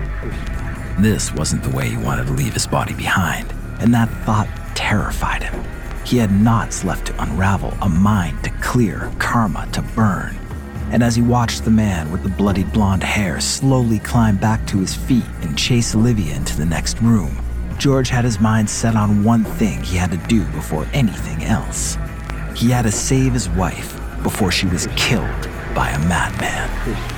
This 0.98 1.32
wasn't 1.32 1.62
the 1.62 1.74
way 1.74 1.88
he 1.88 1.96
wanted 1.96 2.26
to 2.26 2.34
leave 2.34 2.52
his 2.52 2.66
body 2.66 2.92
behind, 2.92 3.50
and 3.80 3.94
that 3.94 4.10
thought 4.26 4.48
terrified 4.74 5.42
him. 5.42 5.64
He 6.04 6.18
had 6.18 6.30
knots 6.30 6.84
left 6.84 7.06
to 7.06 7.22
unravel, 7.22 7.72
a 7.80 7.88
mind 7.88 8.44
to 8.44 8.50
clear, 8.60 9.10
karma 9.18 9.66
to 9.72 9.80
burn. 9.80 10.36
And 10.90 11.02
as 11.02 11.14
he 11.14 11.22
watched 11.22 11.64
the 11.64 11.70
man 11.70 12.10
with 12.10 12.22
the 12.22 12.30
bloodied 12.30 12.72
blonde 12.72 13.02
hair 13.02 13.40
slowly 13.40 13.98
climb 13.98 14.36
back 14.36 14.66
to 14.68 14.78
his 14.78 14.94
feet 14.94 15.24
and 15.42 15.56
chase 15.56 15.94
Olivia 15.94 16.34
into 16.34 16.56
the 16.56 16.64
next 16.64 17.00
room, 17.02 17.36
George 17.78 18.08
had 18.08 18.24
his 18.24 18.40
mind 18.40 18.68
set 18.68 18.96
on 18.96 19.22
one 19.22 19.44
thing 19.44 19.82
he 19.82 19.96
had 19.96 20.10
to 20.10 20.16
do 20.28 20.44
before 20.46 20.86
anything 20.92 21.44
else. 21.44 21.96
He 22.54 22.70
had 22.70 22.82
to 22.82 22.92
save 22.92 23.34
his 23.34 23.48
wife 23.50 23.94
before 24.22 24.50
she 24.50 24.66
was 24.66 24.88
killed 24.96 25.48
by 25.74 25.90
a 25.90 25.98
madman. 26.08 27.17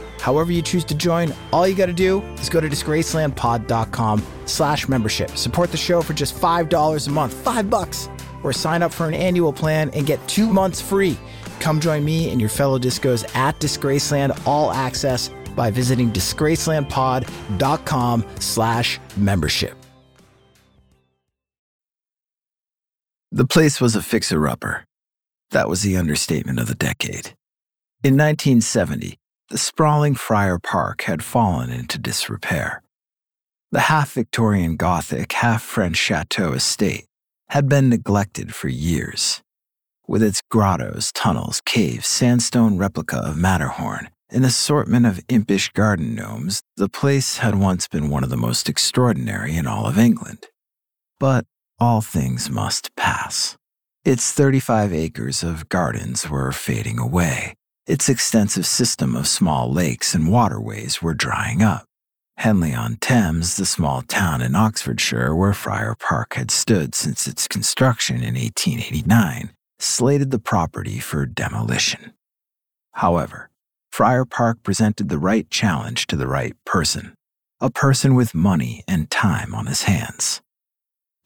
However 0.21 0.51
you 0.51 0.61
choose 0.61 0.83
to 0.85 0.93
join, 0.93 1.33
all 1.51 1.67
you 1.67 1.73
got 1.73 1.87
to 1.87 1.93
do 1.93 2.21
is 2.39 2.47
go 2.47 2.61
to 2.61 2.69
disgracelandpod.com 2.69 4.21
slash 4.45 4.87
membership. 4.87 5.31
Support 5.31 5.71
the 5.71 5.77
show 5.77 6.03
for 6.03 6.13
just 6.13 6.35
$5 6.35 7.07
a 7.07 7.11
month, 7.11 7.33
five 7.33 7.71
bucks, 7.71 8.07
or 8.43 8.53
sign 8.53 8.83
up 8.83 8.93
for 8.93 9.07
an 9.07 9.15
annual 9.15 9.51
plan 9.51 9.89
and 9.91 10.05
get 10.05 10.19
two 10.27 10.45
months 10.47 10.79
free. 10.79 11.17
Come 11.59 11.79
join 11.79 12.05
me 12.05 12.29
and 12.29 12.39
your 12.39 12.51
fellow 12.51 12.77
discos 12.77 13.35
at 13.35 13.59
Disgraceland 13.59 14.39
All 14.45 14.71
Access 14.71 15.31
by 15.55 15.71
visiting 15.71 16.11
disgracelandpod.com 16.11 18.25
slash 18.39 18.99
membership. 19.17 19.75
The 23.31 23.47
place 23.47 23.81
was 23.81 23.95
a 23.95 24.03
fixer 24.03 24.47
upper. 24.47 24.85
That 25.49 25.67
was 25.67 25.81
the 25.81 25.97
understatement 25.97 26.59
of 26.59 26.67
the 26.67 26.75
decade. 26.75 27.33
In 28.03 28.17
1970, 28.17 29.17
the 29.51 29.57
sprawling 29.57 30.15
Friar 30.15 30.57
Park 30.59 31.01
had 31.01 31.21
fallen 31.21 31.71
into 31.71 31.97
disrepair. 31.97 32.81
The 33.69 33.81
half 33.81 34.13
Victorian 34.13 34.77
Gothic, 34.77 35.33
half 35.33 35.61
French 35.61 35.97
chateau 35.97 36.53
estate 36.53 37.05
had 37.49 37.67
been 37.67 37.89
neglected 37.89 38.55
for 38.55 38.69
years. 38.69 39.41
With 40.07 40.23
its 40.23 40.41
grottos, 40.49 41.11
tunnels, 41.11 41.61
caves, 41.65 42.07
sandstone 42.07 42.77
replica 42.77 43.17
of 43.17 43.35
Matterhorn, 43.35 44.07
an 44.29 44.45
assortment 44.45 45.05
of 45.05 45.19
impish 45.27 45.69
garden 45.73 46.15
gnomes, 46.15 46.61
the 46.77 46.87
place 46.87 47.39
had 47.39 47.55
once 47.55 47.89
been 47.89 48.09
one 48.09 48.23
of 48.23 48.29
the 48.29 48.37
most 48.37 48.69
extraordinary 48.69 49.57
in 49.57 49.67
all 49.67 49.85
of 49.85 49.99
England. 49.99 50.47
But 51.19 51.45
all 51.77 51.99
things 51.99 52.49
must 52.49 52.95
pass. 52.95 53.57
Its 54.05 54.31
35 54.31 54.93
acres 54.93 55.43
of 55.43 55.67
gardens 55.67 56.29
were 56.29 56.53
fading 56.53 56.97
away. 56.97 57.55
Its 57.87 58.09
extensive 58.09 58.65
system 58.65 59.15
of 59.15 59.27
small 59.27 59.71
lakes 59.71 60.13
and 60.13 60.31
waterways 60.31 61.01
were 61.01 61.15
drying 61.15 61.63
up. 61.63 61.85
Henley 62.37 62.73
on 62.73 62.97
Thames, 62.97 63.57
the 63.57 63.65
small 63.65 64.03
town 64.03 64.41
in 64.41 64.55
Oxfordshire 64.55 65.35
where 65.35 65.53
Friar 65.53 65.95
Park 65.95 66.35
had 66.35 66.51
stood 66.51 66.93
since 66.93 67.27
its 67.27 67.47
construction 67.47 68.17
in 68.17 68.35
1889, 68.35 69.51
slated 69.79 70.31
the 70.31 70.39
property 70.39 70.99
for 70.99 71.25
demolition. 71.25 72.13
However, 72.93 73.49
Friar 73.91 74.25
Park 74.25 74.63
presented 74.63 75.09
the 75.09 75.19
right 75.19 75.49
challenge 75.49 76.07
to 76.07 76.15
the 76.15 76.27
right 76.27 76.55
person, 76.65 77.15
a 77.59 77.69
person 77.69 78.15
with 78.15 78.35
money 78.35 78.83
and 78.87 79.09
time 79.09 79.55
on 79.55 79.65
his 79.65 79.83
hands. 79.83 80.41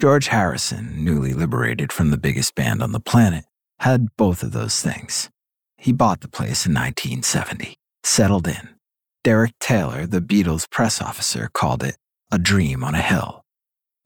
George 0.01 0.27
Harrison, 0.27 1.03
newly 1.03 1.33
liberated 1.33 1.93
from 1.93 2.11
the 2.11 2.17
biggest 2.17 2.55
band 2.55 2.81
on 2.81 2.91
the 2.91 2.99
planet, 2.99 3.45
had 3.79 4.15
both 4.17 4.41
of 4.41 4.51
those 4.51 4.81
things. 4.81 5.29
He 5.85 5.91
bought 5.91 6.21
the 6.21 6.27
place 6.27 6.65
in 6.65 6.73
1970, 6.73 7.75
settled 8.03 8.47
in. 8.47 8.69
Derek 9.23 9.53
Taylor, 9.59 10.07
the 10.07 10.19
Beatles 10.19 10.67
press 10.67 10.99
officer, 10.99 11.47
called 11.53 11.83
it 11.83 11.95
a 12.31 12.39
dream 12.39 12.83
on 12.83 12.95
a 12.95 13.03
hill. 13.03 13.43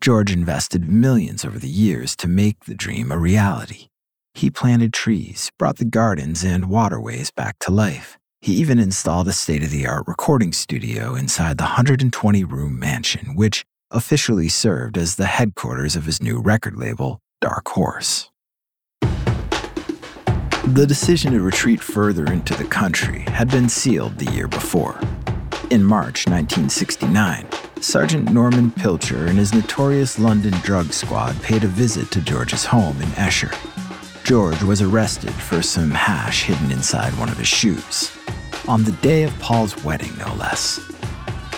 George 0.01 0.29
invested 0.29 0.89
millions 0.89 1.45
over 1.45 1.57
the 1.57 1.69
years 1.69 2.17
to 2.17 2.27
make 2.27 2.65
the 2.65 2.75
dream 2.75 3.13
a 3.13 3.17
reality. 3.17 3.87
He 4.33 4.49
planted 4.49 4.91
trees, 4.91 5.51
brought 5.57 5.77
the 5.77 5.85
gardens 5.85 6.43
and 6.43 6.69
waterways 6.69 7.31
back 7.31 7.57
to 7.59 7.71
life. 7.71 8.17
He 8.41 8.55
even 8.55 8.77
installed 8.77 9.29
a 9.29 9.31
state 9.31 9.63
of 9.63 9.71
the 9.71 9.87
art 9.87 10.03
recording 10.05 10.51
studio 10.51 11.15
inside 11.15 11.57
the 11.57 11.63
120 11.63 12.43
room 12.43 12.77
mansion, 12.77 13.37
which 13.37 13.63
officially 13.89 14.49
served 14.49 14.97
as 14.97 15.15
the 15.15 15.27
headquarters 15.27 15.95
of 15.95 16.03
his 16.03 16.21
new 16.21 16.41
record 16.41 16.75
label, 16.75 17.21
Dark 17.39 17.69
Horse. 17.69 18.28
The 20.73 20.85
decision 20.85 21.33
to 21.33 21.41
retreat 21.41 21.81
further 21.81 22.25
into 22.31 22.53
the 22.53 22.63
country 22.63 23.21
had 23.21 23.49
been 23.49 23.67
sealed 23.67 24.19
the 24.19 24.31
year 24.31 24.47
before. 24.47 24.99
In 25.71 25.83
March 25.83 26.27
1969, 26.27 27.47
Sergeant 27.81 28.31
Norman 28.31 28.69
Pilcher 28.69 29.25
and 29.25 29.39
his 29.39 29.51
notorious 29.51 30.19
London 30.19 30.53
drug 30.61 30.93
squad 30.93 31.41
paid 31.41 31.63
a 31.63 31.67
visit 31.67 32.11
to 32.11 32.21
George's 32.21 32.65
home 32.65 33.01
in 33.01 33.11
Esher. 33.13 33.51
George 34.23 34.61
was 34.61 34.83
arrested 34.83 35.33
for 35.33 35.63
some 35.63 35.89
hash 35.89 36.43
hidden 36.43 36.71
inside 36.71 37.17
one 37.17 37.29
of 37.29 37.37
his 37.39 37.47
shoes. 37.47 38.15
On 38.67 38.83
the 38.83 38.97
day 39.01 39.23
of 39.23 39.37
Paul's 39.39 39.83
wedding, 39.83 40.15
no 40.19 40.31
less. 40.35 40.79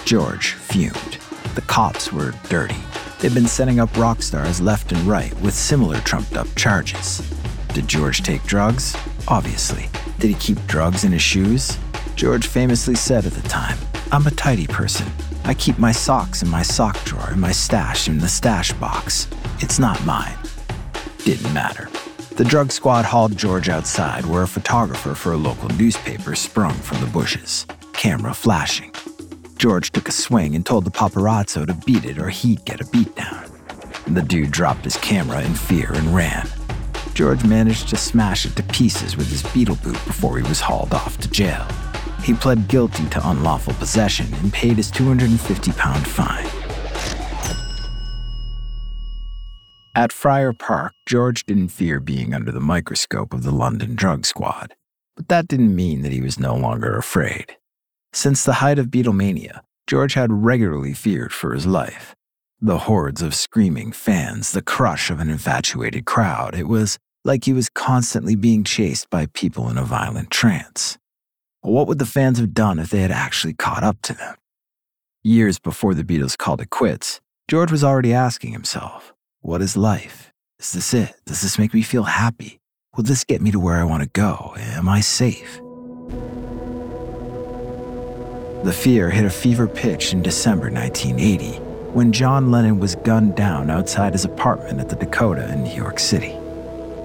George 0.05 0.53
fumed. 0.53 1.17
The 1.55 1.63
cops 1.67 2.13
were 2.13 2.33
dirty. 2.47 2.81
They'd 3.19 3.33
been 3.33 3.45
setting 3.45 3.81
up 3.81 3.95
rock 3.97 4.21
stars 4.21 4.61
left 4.61 4.93
and 4.93 5.01
right 5.01 5.37
with 5.41 5.53
similar 5.53 5.99
trumped 5.99 6.37
up 6.37 6.47
charges. 6.55 7.21
Did 7.73 7.87
George 7.87 8.21
take 8.21 8.43
drugs? 8.43 8.97
Obviously. 9.29 9.89
Did 10.19 10.27
he 10.27 10.33
keep 10.35 10.57
drugs 10.67 11.05
in 11.05 11.13
his 11.13 11.21
shoes? 11.21 11.77
George 12.15 12.45
famously 12.45 12.95
said 12.95 13.25
at 13.25 13.31
the 13.31 13.47
time, 13.47 13.77
I'm 14.11 14.27
a 14.27 14.31
tidy 14.31 14.67
person. 14.67 15.07
I 15.45 15.53
keep 15.53 15.79
my 15.79 15.93
socks 15.93 16.43
in 16.43 16.49
my 16.49 16.63
sock 16.63 17.01
drawer 17.05 17.29
and 17.29 17.39
my 17.39 17.53
stash 17.53 18.09
in 18.09 18.17
the 18.17 18.27
stash 18.27 18.73
box. 18.73 19.29
It's 19.59 19.79
not 19.79 20.03
mine. 20.05 20.37
Didn't 21.23 21.53
matter. 21.53 21.89
The 22.35 22.43
drug 22.43 22.73
squad 22.73 23.05
hauled 23.05 23.37
George 23.37 23.69
outside 23.69 24.25
where 24.25 24.43
a 24.43 24.47
photographer 24.47 25.15
for 25.15 25.31
a 25.31 25.37
local 25.37 25.69
newspaper 25.69 26.35
sprung 26.35 26.73
from 26.73 26.99
the 26.99 27.07
bushes, 27.07 27.65
camera 27.93 28.33
flashing. 28.33 28.93
George 29.55 29.91
took 29.91 30.09
a 30.09 30.11
swing 30.11 30.55
and 30.55 30.65
told 30.65 30.83
the 30.83 30.91
paparazzo 30.91 31.65
to 31.65 31.73
beat 31.85 32.03
it 32.03 32.17
or 32.17 32.29
he'd 32.29 32.65
get 32.65 32.81
a 32.81 32.85
beatdown. 32.85 33.49
The 34.13 34.21
dude 34.21 34.51
dropped 34.51 34.83
his 34.83 34.97
camera 34.97 35.41
in 35.41 35.53
fear 35.53 35.93
and 35.93 36.13
ran. 36.13 36.49
George 37.13 37.43
managed 37.45 37.89
to 37.89 37.97
smash 37.97 38.45
it 38.45 38.55
to 38.55 38.63
pieces 38.63 39.17
with 39.17 39.29
his 39.29 39.43
Beatle 39.43 39.81
boot 39.83 39.93
before 40.05 40.37
he 40.37 40.43
was 40.43 40.59
hauled 40.59 40.93
off 40.93 41.17
to 41.19 41.29
jail. 41.29 41.65
He 42.23 42.33
pled 42.33 42.67
guilty 42.67 43.05
to 43.09 43.29
unlawful 43.29 43.73
possession 43.73 44.27
and 44.35 44.53
paid 44.53 44.77
his 44.77 44.91
250 44.91 45.71
pound 45.73 46.07
fine. 46.07 46.47
At 49.95 50.13
Friar 50.13 50.53
Park, 50.53 50.93
George 51.05 51.45
didn't 51.45 51.69
fear 51.69 51.99
being 51.99 52.33
under 52.33 52.51
the 52.51 52.61
microscope 52.61 53.33
of 53.33 53.43
the 53.43 53.51
London 53.51 53.95
drug 53.95 54.25
squad, 54.25 54.73
but 55.17 55.27
that 55.27 55.47
didn't 55.47 55.75
mean 55.75 56.01
that 56.01 56.13
he 56.13 56.21
was 56.21 56.39
no 56.39 56.55
longer 56.55 56.95
afraid. 56.95 57.57
Since 58.13 58.43
the 58.43 58.53
height 58.53 58.79
of 58.79 58.87
Beatlemania, 58.87 59.61
George 59.87 60.13
had 60.13 60.31
regularly 60.31 60.93
feared 60.93 61.33
for 61.33 61.53
his 61.53 61.65
life 61.65 62.15
the 62.63 62.77
hordes 62.77 63.23
of 63.23 63.33
screaming 63.33 63.91
fans, 63.91 64.51
the 64.51 64.61
crush 64.61 65.09
of 65.09 65.19
an 65.19 65.31
infatuated 65.31 66.05
crowd. 66.05 66.53
It 66.53 66.67
was 66.67 66.99
like 67.25 67.45
he 67.45 67.53
was 67.53 67.69
constantly 67.69 68.35
being 68.35 68.63
chased 68.63 69.09
by 69.09 69.25
people 69.27 69.67
in 69.67 69.79
a 69.79 69.83
violent 69.83 70.29
trance. 70.29 70.99
What 71.61 71.87
would 71.87 71.97
the 71.97 72.05
fans 72.05 72.37
have 72.37 72.53
done 72.53 72.77
if 72.77 72.91
they 72.91 73.01
had 73.01 73.11
actually 73.11 73.53
caught 73.55 73.83
up 73.83 73.99
to 74.03 74.13
them? 74.13 74.35
Years 75.23 75.57
before 75.57 75.95
the 75.95 76.03
Beatles 76.03 76.37
called 76.37 76.61
it 76.61 76.69
quits, 76.69 77.19
George 77.47 77.71
was 77.71 77.83
already 77.83 78.13
asking 78.13 78.51
himself, 78.51 79.11
What 79.39 79.63
is 79.63 79.75
life? 79.75 80.31
Is 80.59 80.73
this 80.73 80.93
it? 80.93 81.15
Does 81.25 81.41
this 81.41 81.57
make 81.57 81.73
me 81.73 81.81
feel 81.81 82.03
happy? 82.03 82.59
Will 82.95 83.03
this 83.03 83.23
get 83.23 83.41
me 83.41 83.49
to 83.51 83.59
where 83.59 83.77
I 83.77 83.83
want 83.83 84.03
to 84.03 84.09
go? 84.09 84.53
Am 84.57 84.87
I 84.87 85.01
safe? 85.01 85.57
The 88.63 88.73
fear 88.73 89.09
hit 89.09 89.25
a 89.25 89.31
fever 89.31 89.67
pitch 89.67 90.13
in 90.13 90.21
December 90.21 90.69
1980 90.69 91.70
when 91.93 92.13
John 92.13 92.51
Lennon 92.51 92.79
was 92.79 92.95
gunned 92.95 93.35
down 93.35 93.69
outside 93.69 94.13
his 94.13 94.23
apartment 94.23 94.79
at 94.79 94.87
the 94.87 94.95
Dakota 94.95 95.51
in 95.51 95.63
New 95.63 95.73
York 95.73 95.99
City. 95.99 96.37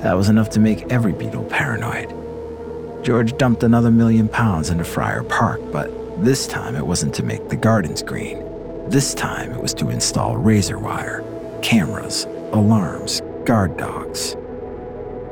That 0.03 0.17
was 0.17 0.29
enough 0.29 0.49
to 0.51 0.61
make 0.61 0.93
every 0.93 1.13
Beatle 1.13 1.51
paranoid. 1.51 2.15
George 3.05 3.37
dumped 3.37 3.65
another 3.65 3.91
million 3.91 4.29
pounds 4.29 4.71
into 4.71 4.85
Friar 4.85 5.25
Park, 5.25 5.61
but 5.73 5.91
this 6.25 6.47
time 6.47 6.77
it 6.77 6.87
wasn't 6.87 7.15
to 7.17 7.25
make 7.25 7.49
the 7.49 7.57
gardens 7.57 8.01
green. 8.01 8.45
This 8.89 9.13
time 9.13 9.51
it 9.51 9.61
was 9.61 9.75
to 9.75 9.91
install 9.91 10.37
razor 10.37 10.79
wire, 10.79 11.25
cameras, 11.63 12.25
alarms, 12.53 13.23
guard 13.45 13.77
dogs. 13.77 14.37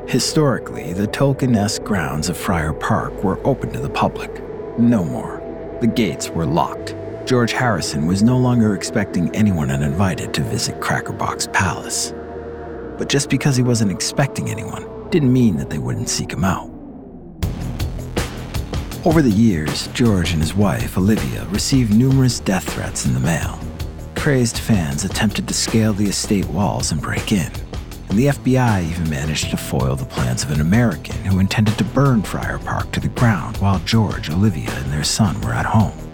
Historically, 0.05 0.91
the 0.91 1.07
Tolkien 1.07 1.55
esque 1.55 1.83
grounds 1.83 2.27
of 2.27 2.35
Friar 2.35 2.73
Park 2.73 3.23
were 3.23 3.39
open 3.47 3.71
to 3.71 3.79
the 3.79 3.89
public. 3.89 4.41
No 4.77 5.05
more. 5.05 5.41
The 5.79 5.87
gates 5.87 6.29
were 6.29 6.45
locked 6.45 6.93
George 7.25 7.53
Harrison 7.53 8.05
was 8.05 8.21
no 8.21 8.37
longer 8.37 8.75
expecting 8.75 9.35
anyone 9.35 9.71
uninvited 9.71 10.31
to 10.35 10.43
visit 10.43 10.79
Crackerbox 10.79 11.51
Palace. 11.51 12.13
But 12.99 13.09
just 13.09 13.31
because 13.31 13.55
he 13.55 13.63
wasn't 13.63 13.91
expecting 13.91 14.51
anyone 14.51 15.09
didn't 15.09 15.33
mean 15.33 15.57
that 15.57 15.71
they 15.71 15.79
wouldn't 15.79 16.07
seek 16.07 16.31
him 16.31 16.43
out. 16.43 16.69
Over 19.05 19.23
the 19.23 19.31
years, 19.31 19.87
George 19.87 20.33
and 20.33 20.41
his 20.41 20.53
wife, 20.53 20.99
Olivia, 20.99 21.45
received 21.45 21.95
numerous 21.95 22.39
death 22.39 22.71
threats 22.71 23.07
in 23.07 23.15
the 23.15 23.19
mail. 23.19 23.59
Crazed 24.15 24.59
fans 24.59 25.03
attempted 25.03 25.47
to 25.47 25.53
scale 25.55 25.93
the 25.93 26.09
estate 26.09 26.45
walls 26.49 26.91
and 26.91 27.01
break 27.01 27.31
in, 27.31 27.51
and 28.09 28.19
the 28.19 28.27
FBI 28.27 28.87
even 28.87 29.09
managed 29.09 29.49
to 29.49 29.57
foil 29.57 29.95
the 29.95 30.05
plans 30.05 30.43
of 30.43 30.51
an 30.51 30.61
American 30.61 31.15
who 31.25 31.39
intended 31.39 31.75
to 31.79 31.83
burn 31.85 32.21
Friar 32.21 32.59
Park 32.59 32.91
to 32.91 32.99
the 32.99 33.09
ground 33.09 33.57
while 33.57 33.79
George, 33.79 34.29
Olivia, 34.29 34.69
and 34.69 34.93
their 34.93 35.03
son 35.03 35.41
were 35.41 35.53
at 35.53 35.65
home. 35.65 36.04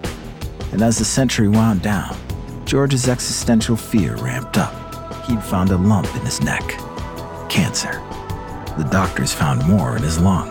And 0.72 0.82
as 0.82 0.98
the 0.98 1.04
century 1.04 1.48
wound 1.48 1.82
down, 1.82 2.16
George's 2.64 3.08
existential 3.08 3.76
fear 3.76 4.16
ramped 4.16 4.56
up. 4.58 4.74
He'd 5.26 5.42
found 5.42 5.70
a 5.70 5.76
lump 5.76 6.08
in 6.16 6.22
his 6.22 6.40
neck 6.42 6.62
cancer. 7.48 8.02
The 8.78 8.88
doctors 8.90 9.34
found 9.34 9.66
more 9.66 9.96
in 9.96 10.02
his 10.02 10.18
lung. 10.18 10.48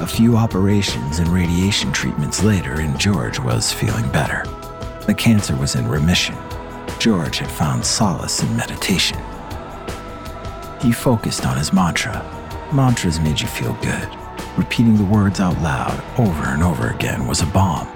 A 0.00 0.06
few 0.06 0.36
operations 0.36 1.18
and 1.18 1.28
radiation 1.28 1.90
treatments 1.90 2.44
later, 2.44 2.74
and 2.80 3.00
George 3.00 3.38
was 3.40 3.72
feeling 3.72 4.06
better. 4.12 4.44
The 5.06 5.14
cancer 5.14 5.56
was 5.56 5.74
in 5.74 5.88
remission. 5.88 6.36
George 6.98 7.38
had 7.38 7.50
found 7.50 7.84
solace 7.84 8.42
in 8.42 8.54
meditation. 8.54 9.18
He 10.82 10.92
focused 10.92 11.46
on 11.46 11.56
his 11.56 11.72
mantra. 11.72 12.22
Mantras 12.72 13.18
made 13.18 13.40
you 13.40 13.46
feel 13.46 13.72
good. 13.80 14.08
Repeating 14.58 14.96
the 14.96 15.04
words 15.04 15.40
out 15.40 15.58
loud 15.62 16.04
over 16.18 16.44
and 16.44 16.62
over 16.62 16.88
again 16.88 17.26
was 17.26 17.40
a 17.40 17.46
balm. 17.46 17.88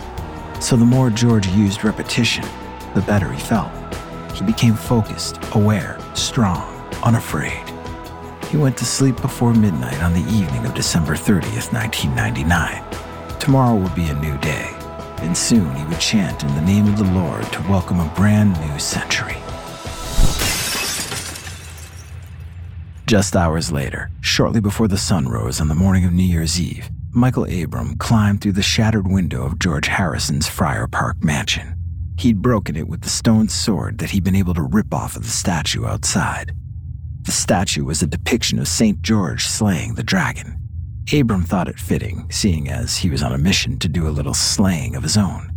So 0.60 0.76
the 0.76 0.84
more 0.84 1.08
George 1.08 1.48
used 1.48 1.84
repetition, 1.84 2.44
the 2.94 3.00
better 3.00 3.32
he 3.32 3.40
felt. 3.40 3.72
He 4.34 4.44
became 4.44 4.74
focused, 4.74 5.38
aware, 5.54 5.98
strong, 6.14 6.68
unafraid. 7.02 7.64
He 8.50 8.58
went 8.58 8.76
to 8.76 8.84
sleep 8.84 9.20
before 9.22 9.54
midnight 9.54 10.02
on 10.02 10.12
the 10.12 10.30
evening 10.30 10.66
of 10.66 10.74
December 10.74 11.14
30th, 11.14 11.72
1999. 11.72 13.38
Tomorrow 13.40 13.74
would 13.74 13.94
be 13.94 14.08
a 14.08 14.14
new 14.14 14.36
day, 14.38 14.68
and 15.22 15.36
soon 15.36 15.74
he 15.74 15.84
would 15.86 15.98
chant 15.98 16.42
in 16.42 16.54
the 16.54 16.60
name 16.60 16.86
of 16.86 16.98
the 16.98 17.04
Lord 17.04 17.50
to 17.52 17.62
welcome 17.62 17.98
a 17.98 18.12
brand 18.14 18.60
new 18.60 18.78
century. 18.78 19.36
Just 23.06 23.34
hours 23.34 23.72
later, 23.72 24.10
shortly 24.20 24.60
before 24.60 24.88
the 24.88 24.98
sun 24.98 25.26
rose 25.26 25.58
on 25.58 25.68
the 25.68 25.74
morning 25.74 26.04
of 26.04 26.12
New 26.12 26.22
Year's 26.22 26.60
Eve, 26.60 26.90
Michael 27.12 27.46
Abram 27.50 27.96
climbed 27.96 28.40
through 28.40 28.52
the 28.52 28.62
shattered 28.62 29.10
window 29.10 29.44
of 29.44 29.58
George 29.58 29.88
Harrison's 29.88 30.48
Friar 30.48 30.86
Park 30.86 31.24
mansion. 31.24 31.74
He'd 32.16 32.40
broken 32.40 32.76
it 32.76 32.86
with 32.86 33.00
the 33.00 33.08
stone 33.08 33.48
sword 33.48 33.98
that 33.98 34.10
he'd 34.10 34.22
been 34.22 34.36
able 34.36 34.54
to 34.54 34.62
rip 34.62 34.94
off 34.94 35.16
of 35.16 35.24
the 35.24 35.28
statue 35.28 35.86
outside. 35.86 36.52
The 37.22 37.32
statue 37.32 37.84
was 37.84 38.00
a 38.00 38.06
depiction 38.06 38.60
of 38.60 38.68
St. 38.68 39.02
George 39.02 39.44
slaying 39.46 39.94
the 39.94 40.04
dragon. 40.04 40.56
Abram 41.12 41.42
thought 41.42 41.66
it 41.66 41.80
fitting, 41.80 42.28
seeing 42.30 42.68
as 42.68 42.98
he 42.98 43.10
was 43.10 43.24
on 43.24 43.32
a 43.32 43.38
mission 43.38 43.80
to 43.80 43.88
do 43.88 44.06
a 44.06 44.10
little 44.10 44.34
slaying 44.34 44.94
of 44.94 45.02
his 45.02 45.16
own. 45.16 45.50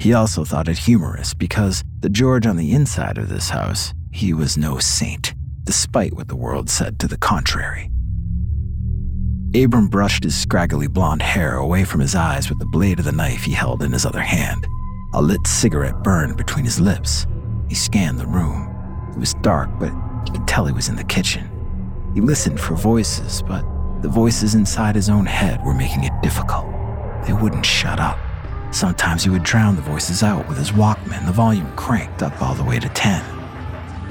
He 0.00 0.14
also 0.14 0.42
thought 0.42 0.68
it 0.68 0.78
humorous 0.78 1.34
because 1.34 1.84
the 2.00 2.08
George 2.08 2.46
on 2.46 2.56
the 2.56 2.72
inside 2.72 3.18
of 3.18 3.28
this 3.28 3.50
house, 3.50 3.92
he 4.10 4.32
was 4.32 4.56
no 4.56 4.78
saint, 4.78 5.34
despite 5.64 6.14
what 6.14 6.28
the 6.28 6.36
world 6.36 6.70
said 6.70 6.98
to 7.00 7.08
the 7.08 7.18
contrary. 7.18 7.90
Abram 9.54 9.86
brushed 9.86 10.24
his 10.24 10.34
scraggly 10.34 10.88
blonde 10.88 11.22
hair 11.22 11.58
away 11.58 11.84
from 11.84 12.00
his 12.00 12.16
eyes 12.16 12.48
with 12.48 12.58
the 12.58 12.66
blade 12.66 12.98
of 12.98 13.04
the 13.04 13.12
knife 13.12 13.44
he 13.44 13.52
held 13.52 13.84
in 13.84 13.92
his 13.92 14.04
other 14.04 14.20
hand. 14.20 14.66
A 15.12 15.22
lit 15.22 15.46
cigarette 15.46 16.02
burned 16.02 16.36
between 16.36 16.64
his 16.64 16.80
lips. 16.80 17.24
He 17.68 17.76
scanned 17.76 18.18
the 18.18 18.26
room. 18.26 18.68
It 19.12 19.18
was 19.20 19.34
dark, 19.34 19.70
but 19.78 19.92
he 20.24 20.32
could 20.32 20.48
tell 20.48 20.66
he 20.66 20.72
was 20.72 20.88
in 20.88 20.96
the 20.96 21.04
kitchen. 21.04 21.48
He 22.14 22.20
listened 22.20 22.58
for 22.58 22.74
voices, 22.74 23.42
but 23.42 23.64
the 24.02 24.08
voices 24.08 24.56
inside 24.56 24.96
his 24.96 25.08
own 25.08 25.24
head 25.24 25.64
were 25.64 25.72
making 25.72 26.02
it 26.02 26.20
difficult. 26.20 26.66
They 27.24 27.32
wouldn't 27.32 27.64
shut 27.64 28.00
up. 28.00 28.18
Sometimes 28.72 29.22
he 29.22 29.30
would 29.30 29.44
drown 29.44 29.76
the 29.76 29.82
voices 29.82 30.24
out 30.24 30.48
with 30.48 30.58
his 30.58 30.72
Walkman, 30.72 31.26
the 31.26 31.32
volume 31.32 31.70
cranked 31.76 32.24
up 32.24 32.42
all 32.42 32.54
the 32.54 32.64
way 32.64 32.80
to 32.80 32.88
10. 32.88 33.24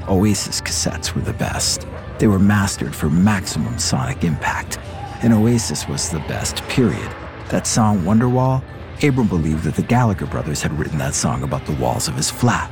Oasis 0.08 0.62
cassettes 0.62 1.14
were 1.14 1.20
the 1.20 1.34
best. 1.34 1.86
They 2.18 2.28
were 2.28 2.38
mastered 2.38 2.94
for 2.94 3.10
maximum 3.10 3.78
sonic 3.78 4.24
impact, 4.24 4.78
and 5.24 5.32
Oasis 5.32 5.88
was 5.88 6.10
the 6.10 6.18
best, 6.20 6.56
period. 6.68 7.10
That 7.48 7.66
song, 7.66 8.00
Wonderwall, 8.00 8.62
Abram 9.02 9.26
believed 9.26 9.64
that 9.64 9.74
the 9.74 9.82
Gallagher 9.82 10.26
brothers 10.26 10.60
had 10.60 10.78
written 10.78 10.98
that 10.98 11.14
song 11.14 11.42
about 11.42 11.64
the 11.64 11.74
walls 11.76 12.08
of 12.08 12.14
his 12.14 12.30
flat. 12.30 12.70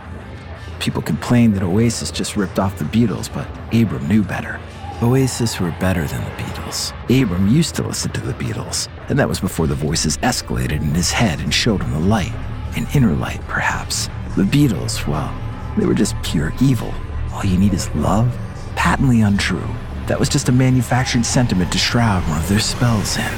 People 0.78 1.00
complained 1.00 1.54
that 1.54 1.62
Oasis 1.62 2.10
just 2.10 2.36
ripped 2.36 2.58
off 2.58 2.78
the 2.78 2.84
Beatles, 2.84 3.32
but 3.32 3.48
Abram 3.74 4.06
knew 4.06 4.22
better. 4.22 4.60
Oasis 5.00 5.58
were 5.60 5.74
better 5.80 6.06
than 6.06 6.22
the 6.22 6.42
Beatles. 6.42 6.92
Abram 7.22 7.48
used 7.48 7.74
to 7.76 7.82
listen 7.84 8.12
to 8.12 8.20
the 8.20 8.34
Beatles, 8.34 8.88
and 9.08 9.18
that 9.18 9.28
was 9.28 9.40
before 9.40 9.66
the 9.66 9.74
voices 9.74 10.18
escalated 10.18 10.82
in 10.82 10.94
his 10.94 11.10
head 11.10 11.40
and 11.40 11.54
showed 11.54 11.82
him 11.82 11.92
the 11.92 12.00
light, 12.00 12.34
an 12.76 12.86
inner 12.94 13.14
light, 13.14 13.40
perhaps. 13.48 14.08
The 14.36 14.42
Beatles, 14.42 15.06
well, 15.08 15.34
they 15.78 15.86
were 15.86 15.94
just 15.94 16.20
pure 16.22 16.52
evil. 16.60 16.92
All 17.32 17.46
you 17.46 17.56
need 17.56 17.72
is 17.72 17.88
love? 17.94 18.30
Patently 18.76 19.22
untrue. 19.22 19.70
That 20.06 20.18
was 20.18 20.28
just 20.28 20.48
a 20.48 20.52
manufactured 20.52 21.24
sentiment 21.24 21.72
to 21.72 21.78
shroud 21.78 22.26
one 22.28 22.38
of 22.38 22.48
their 22.48 22.60
spells 22.60 23.16
in. 23.16 23.32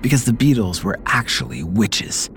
Because 0.00 0.24
the 0.24 0.32
Beatles 0.32 0.82
were 0.82 0.98
actually 1.06 1.62
witches. 1.62 2.30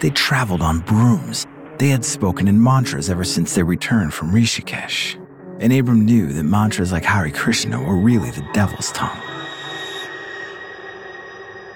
They 0.00 0.10
traveled 0.10 0.62
on 0.62 0.80
brooms 0.80 1.46
they 1.78 1.88
had 1.88 2.04
spoken 2.04 2.48
in 2.48 2.60
mantras 2.60 3.08
ever 3.08 3.22
since 3.22 3.54
their 3.54 3.64
return 3.64 4.10
from 4.10 4.32
Rishikesh, 4.32 5.14
and 5.60 5.72
Abram 5.72 6.04
knew 6.04 6.32
that 6.32 6.42
mantras 6.42 6.90
like 6.90 7.04
Hare 7.04 7.30
Krishna 7.30 7.80
were 7.80 7.96
really 7.96 8.32
the 8.32 8.46
devil's 8.52 8.90
tongue. 8.90 9.22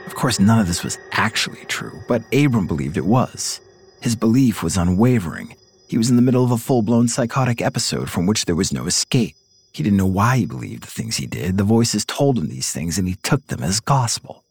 Of 0.07 0.17
course, 0.17 0.41
none 0.41 0.59
of 0.59 0.67
this 0.67 0.83
was 0.83 0.99
actually 1.13 1.65
true, 1.67 2.03
but 2.09 2.25
Abram 2.35 2.67
believed 2.67 2.97
it 2.97 3.07
was. 3.07 3.61
His 4.01 4.17
belief 4.17 4.61
was 4.63 4.77
unwavering. 4.77 5.55
He 5.87 5.99
was 5.99 6.11
in 6.11 6.17
the 6.17 6.23
middle 6.23 6.45
of 6.45 6.51
a 6.51 6.59
full 6.59 6.83
blown 6.83 7.07
psychotic 7.07 7.63
episode 7.63 8.11
from 8.11 8.27
which 8.27 8.45
there 8.45 8.57
was 8.57 8.73
no 8.73 8.87
escape. 8.87 9.37
He 9.73 9.83
didn't 9.83 9.97
know 9.97 10.07
why 10.07 10.39
he 10.39 10.47
believed 10.47 10.83
the 10.83 10.91
things 10.91 11.17
he 11.17 11.27
did. 11.27 11.57
The 11.57 11.65
voices 11.65 12.05
told 12.05 12.39
him 12.39 12.49
these 12.49 12.71
things, 12.73 12.99
and 12.99 13.09
he 13.09 13.15
took 13.17 13.47
them 13.47 13.63
as 13.63 13.81
gospel. 13.81 14.45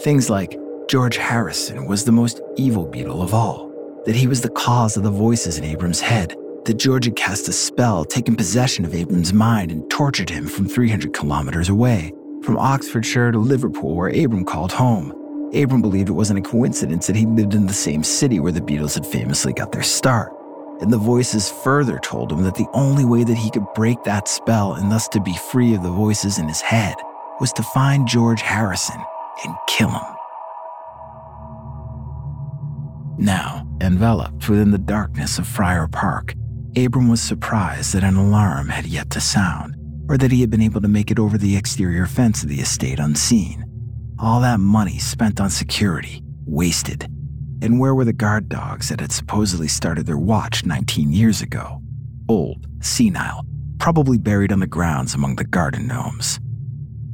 Things 0.00 0.30
like 0.30 0.58
George 0.88 1.16
Harrison 1.16 1.86
was 1.86 2.04
the 2.04 2.12
most 2.12 2.40
evil 2.56 2.86
Beatle 2.86 3.22
of 3.22 3.34
all 3.34 3.70
that 4.06 4.16
he 4.16 4.26
was 4.26 4.40
the 4.40 4.50
cause 4.50 4.96
of 4.96 5.02
the 5.02 5.10
voices 5.10 5.58
in 5.58 5.64
Abram's 5.64 6.00
head, 6.00 6.34
that 6.64 6.78
George 6.78 7.04
had 7.04 7.16
cast 7.16 7.48
a 7.48 7.52
spell, 7.52 8.04
taken 8.04 8.34
possession 8.34 8.84
of 8.84 8.94
Abram's 8.94 9.32
mind, 9.32 9.70
and 9.70 9.88
tortured 9.90 10.30
him 10.30 10.46
from 10.46 10.66
300 10.66 11.12
kilometers 11.12 11.68
away, 11.68 12.12
from 12.42 12.56
Oxfordshire 12.56 13.32
to 13.32 13.38
Liverpool, 13.38 13.94
where 13.94 14.08
Abram 14.08 14.44
called 14.44 14.72
home. 14.72 15.10
Abram 15.54 15.82
believed 15.82 16.08
it 16.08 16.12
wasn't 16.12 16.38
a 16.38 16.48
coincidence 16.48 17.06
that 17.06 17.16
he 17.16 17.26
lived 17.26 17.54
in 17.54 17.66
the 17.66 17.74
same 17.74 18.02
city 18.02 18.40
where 18.40 18.52
the 18.52 18.60
Beatles 18.60 18.94
had 18.94 19.06
famously 19.06 19.52
got 19.52 19.72
their 19.72 19.82
start. 19.82 20.32
And 20.80 20.92
the 20.92 20.98
voices 20.98 21.50
further 21.50 21.98
told 21.98 22.32
him 22.32 22.42
that 22.42 22.54
the 22.54 22.68
only 22.72 23.04
way 23.04 23.22
that 23.22 23.36
he 23.36 23.50
could 23.50 23.66
break 23.74 24.02
that 24.04 24.28
spell 24.28 24.74
and 24.74 24.90
thus 24.90 25.08
to 25.08 25.20
be 25.20 25.36
free 25.36 25.74
of 25.74 25.82
the 25.82 25.90
voices 25.90 26.38
in 26.38 26.48
his 26.48 26.62
head 26.62 26.94
was 27.38 27.52
to 27.52 27.62
find 27.62 28.08
George 28.08 28.40
Harrison 28.40 29.00
and 29.44 29.54
kill 29.66 29.90
him. 29.90 30.16
Now, 33.18 33.66
enveloped 33.82 34.48
within 34.48 34.70
the 34.70 34.78
darkness 34.78 35.38
of 35.38 35.46
Friar 35.46 35.86
Park, 35.88 36.34
Abram 36.76 37.08
was 37.08 37.20
surprised 37.20 37.92
that 37.92 38.04
an 38.04 38.16
alarm 38.16 38.68
had 38.68 38.86
yet 38.86 39.10
to 39.10 39.20
sound, 39.20 39.76
or 40.08 40.16
that 40.16 40.32
he 40.32 40.40
had 40.40 40.50
been 40.50 40.62
able 40.62 40.80
to 40.80 40.88
make 40.88 41.10
it 41.10 41.18
over 41.18 41.36
the 41.36 41.56
exterior 41.56 42.06
fence 42.06 42.42
of 42.42 42.48
the 42.48 42.60
estate 42.60 42.98
unseen. 42.98 43.64
All 44.18 44.40
that 44.40 44.60
money 44.60 44.98
spent 44.98 45.40
on 45.40 45.50
security, 45.50 46.22
wasted. 46.46 47.06
And 47.62 47.78
where 47.78 47.94
were 47.94 48.06
the 48.06 48.12
guard 48.12 48.48
dogs 48.48 48.88
that 48.88 49.00
had 49.00 49.12
supposedly 49.12 49.68
started 49.68 50.06
their 50.06 50.16
watch 50.16 50.64
19 50.64 51.12
years 51.12 51.42
ago? 51.42 51.82
Old, 52.28 52.66
senile, 52.80 53.44
probably 53.78 54.18
buried 54.18 54.52
on 54.52 54.60
the 54.60 54.66
grounds 54.66 55.14
among 55.14 55.36
the 55.36 55.44
garden 55.44 55.86
gnomes. 55.86 56.40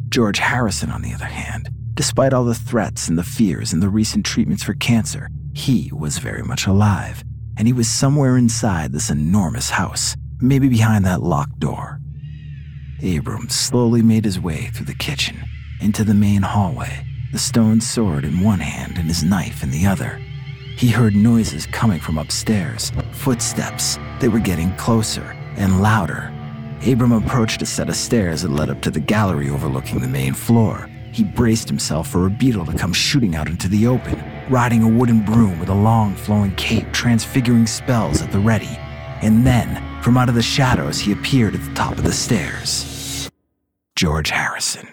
George 0.08 0.38
Harrison, 0.38 0.90
on 0.90 1.02
the 1.02 1.12
other 1.12 1.24
hand, 1.24 1.68
despite 1.94 2.32
all 2.32 2.44
the 2.44 2.54
threats 2.54 3.08
and 3.08 3.18
the 3.18 3.24
fears 3.24 3.72
and 3.72 3.82
the 3.82 3.88
recent 3.88 4.24
treatments 4.24 4.62
for 4.62 4.74
cancer, 4.74 5.28
he 5.52 5.90
was 5.92 6.18
very 6.18 6.42
much 6.42 6.66
alive, 6.66 7.24
and 7.56 7.66
he 7.66 7.72
was 7.72 7.88
somewhere 7.88 8.36
inside 8.36 8.92
this 8.92 9.10
enormous 9.10 9.70
house, 9.70 10.14
maybe 10.40 10.68
behind 10.68 11.04
that 11.04 11.22
locked 11.22 11.58
door. 11.58 11.98
Abram 13.02 13.48
slowly 13.48 14.02
made 14.02 14.24
his 14.24 14.38
way 14.38 14.66
through 14.66 14.86
the 14.86 14.94
kitchen, 14.94 15.42
into 15.80 16.04
the 16.04 16.14
main 16.14 16.42
hallway, 16.42 17.04
the 17.32 17.38
stone 17.38 17.80
sword 17.80 18.24
in 18.24 18.40
one 18.40 18.60
hand 18.60 18.96
and 18.96 19.08
his 19.08 19.24
knife 19.24 19.62
in 19.62 19.70
the 19.70 19.86
other. 19.86 20.20
He 20.76 20.88
heard 20.88 21.16
noises 21.16 21.64
coming 21.64 22.00
from 22.00 22.18
upstairs, 22.18 22.92
footsteps. 23.12 23.98
They 24.20 24.28
were 24.28 24.38
getting 24.38 24.76
closer 24.76 25.34
and 25.56 25.80
louder. 25.80 26.30
Abram 26.86 27.12
approached 27.12 27.62
a 27.62 27.66
set 27.66 27.88
of 27.88 27.96
stairs 27.96 28.42
that 28.42 28.50
led 28.50 28.68
up 28.68 28.82
to 28.82 28.90
the 28.90 29.00
gallery 29.00 29.48
overlooking 29.48 30.00
the 30.00 30.06
main 30.06 30.34
floor. 30.34 30.90
He 31.12 31.24
braced 31.24 31.66
himself 31.66 32.08
for 32.08 32.26
a 32.26 32.30
Beatle 32.30 32.70
to 32.70 32.76
come 32.76 32.92
shooting 32.92 33.34
out 33.34 33.48
into 33.48 33.68
the 33.68 33.86
open, 33.86 34.22
riding 34.50 34.82
a 34.82 34.88
wooden 34.88 35.24
broom 35.24 35.58
with 35.58 35.70
a 35.70 35.74
long 35.74 36.14
flowing 36.14 36.54
cape, 36.56 36.92
transfiguring 36.92 37.66
spells 37.66 38.20
at 38.20 38.30
the 38.30 38.38
ready. 38.38 38.76
And 39.22 39.46
then, 39.46 39.82
from 40.02 40.18
out 40.18 40.28
of 40.28 40.34
the 40.34 40.42
shadows, 40.42 41.00
he 41.00 41.12
appeared 41.12 41.54
at 41.54 41.64
the 41.64 41.74
top 41.74 41.92
of 41.92 42.04
the 42.04 42.12
stairs. 42.12 43.30
George 43.94 44.28
Harrison. 44.28 44.86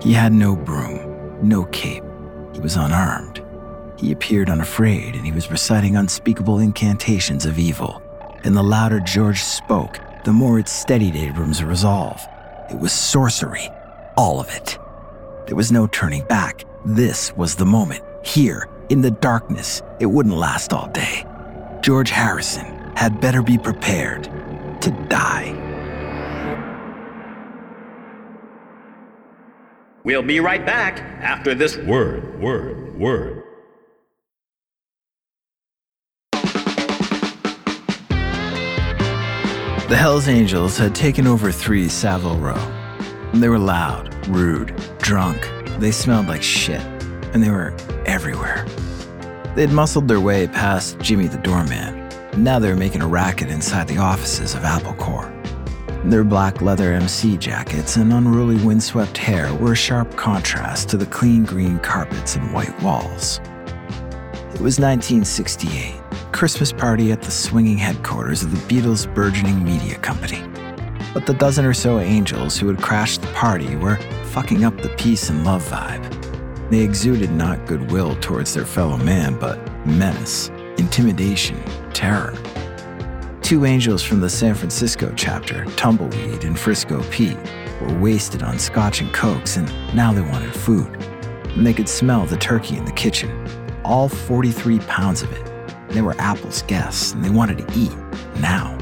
He 0.00 0.12
had 0.12 0.32
no 0.32 0.54
broom, 0.54 1.40
no 1.42 1.64
cape. 1.64 2.04
He 2.54 2.60
was 2.60 2.76
unarmed. 2.76 3.42
He 3.98 4.12
appeared 4.12 4.48
unafraid, 4.48 5.16
and 5.16 5.26
he 5.26 5.32
was 5.32 5.50
reciting 5.50 5.96
unspeakable 5.96 6.60
incantations 6.60 7.44
of 7.44 7.58
evil. 7.58 8.00
And 8.44 8.56
the 8.56 8.62
louder 8.62 9.00
George 9.00 9.42
spoke, 9.42 9.98
the 10.24 10.32
more 10.32 10.60
it 10.60 10.68
steadied 10.68 11.16
Abram's 11.16 11.64
resolve. 11.64 12.24
It 12.70 12.78
was 12.78 12.92
sorcery, 12.92 13.68
all 14.16 14.38
of 14.38 14.48
it. 14.50 14.78
There 15.46 15.56
was 15.56 15.72
no 15.72 15.88
turning 15.88 16.24
back. 16.26 16.64
This 16.84 17.36
was 17.36 17.56
the 17.56 17.66
moment. 17.66 18.04
Here, 18.24 18.68
in 18.88 19.00
the 19.00 19.10
darkness, 19.10 19.82
it 19.98 20.06
wouldn't 20.06 20.36
last 20.36 20.72
all 20.72 20.88
day. 20.90 21.24
George 21.80 22.10
Harrison 22.10 22.66
had 22.94 23.20
better 23.20 23.42
be 23.42 23.58
prepared 23.58 24.24
to 24.80 24.90
die. 25.08 25.56
We'll 30.04 30.22
be 30.22 30.38
right 30.38 30.64
back 30.64 31.00
after 31.20 31.52
this 31.54 31.76
word, 31.78 32.40
word, 32.40 32.96
word. 32.96 33.42
The 39.88 39.96
Hells 39.96 40.28
Angels 40.28 40.76
had 40.76 40.94
taken 40.94 41.26
over 41.26 41.50
3 41.50 41.88
Savile 41.88 42.36
Row. 42.36 42.60
They 43.32 43.48
were 43.48 43.58
loud, 43.58 44.14
rude, 44.28 44.74
drunk. 44.98 45.50
They 45.78 45.92
smelled 45.92 46.28
like 46.28 46.42
shit, 46.42 46.82
and 47.32 47.42
they 47.42 47.48
were 47.48 47.74
everywhere. 48.04 48.66
They'd 49.56 49.70
muscled 49.70 50.06
their 50.06 50.20
way 50.20 50.46
past 50.46 50.98
Jimmy 50.98 51.26
the 51.26 51.38
doorman, 51.38 52.06
now 52.36 52.58
they 52.58 52.68
were 52.68 52.76
making 52.76 53.00
a 53.00 53.08
racket 53.08 53.48
inside 53.48 53.88
the 53.88 53.96
offices 53.96 54.54
of 54.54 54.62
Apple 54.62 54.92
Corps. 54.92 55.32
Their 56.04 56.22
black 56.22 56.60
leather 56.60 56.92
MC 56.92 57.38
jackets 57.38 57.96
and 57.96 58.12
unruly 58.12 58.62
windswept 58.64 59.16
hair 59.16 59.54
were 59.54 59.72
a 59.72 59.76
sharp 59.76 60.14
contrast 60.16 60.90
to 60.90 60.98
the 60.98 61.06
clean 61.06 61.44
green 61.44 61.78
carpets 61.78 62.36
and 62.36 62.52
white 62.52 62.78
walls. 62.82 63.40
It 64.52 64.60
was 64.60 64.78
1968, 64.78 65.94
Christmas 66.38 66.70
party 66.70 67.10
at 67.10 67.20
the 67.20 67.32
swinging 67.32 67.76
headquarters 67.78 68.44
of 68.44 68.52
the 68.52 68.72
Beatles' 68.72 69.12
burgeoning 69.12 69.64
media 69.64 69.98
company. 69.98 70.40
But 71.12 71.26
the 71.26 71.34
dozen 71.34 71.64
or 71.64 71.74
so 71.74 71.98
angels 71.98 72.56
who 72.56 72.68
had 72.68 72.80
crashed 72.80 73.22
the 73.22 73.26
party 73.32 73.74
were 73.74 73.96
fucking 74.26 74.64
up 74.64 74.80
the 74.80 74.90
peace 74.90 75.30
and 75.30 75.44
love 75.44 75.68
vibe. 75.68 76.70
They 76.70 76.78
exuded 76.78 77.32
not 77.32 77.66
goodwill 77.66 78.14
towards 78.20 78.54
their 78.54 78.64
fellow 78.64 78.96
man, 78.98 79.36
but 79.36 79.58
menace, 79.84 80.48
intimidation, 80.76 81.60
terror. 81.92 82.32
Two 83.42 83.64
angels 83.64 84.04
from 84.04 84.20
the 84.20 84.30
San 84.30 84.54
Francisco 84.54 85.12
chapter, 85.16 85.64
Tumbleweed 85.74 86.44
and 86.44 86.56
Frisco 86.56 87.02
Pete, 87.10 87.36
were 87.80 87.98
wasted 87.98 88.44
on 88.44 88.60
scotch 88.60 89.00
and 89.00 89.12
cokes, 89.12 89.56
and 89.56 89.66
now 89.92 90.12
they 90.12 90.22
wanted 90.22 90.54
food. 90.54 90.86
And 91.56 91.66
they 91.66 91.74
could 91.74 91.88
smell 91.88 92.26
the 92.26 92.36
turkey 92.36 92.76
in 92.76 92.84
the 92.84 92.92
kitchen, 92.92 93.44
all 93.84 94.08
43 94.08 94.78
pounds 94.78 95.22
of 95.22 95.32
it. 95.32 95.47
They 95.90 96.02
were 96.02 96.14
Apple's 96.18 96.62
guests, 96.62 97.12
and 97.12 97.24
they 97.24 97.30
wanted 97.30 97.58
to 97.58 97.78
eat 97.78 97.96
now. 98.40 98.76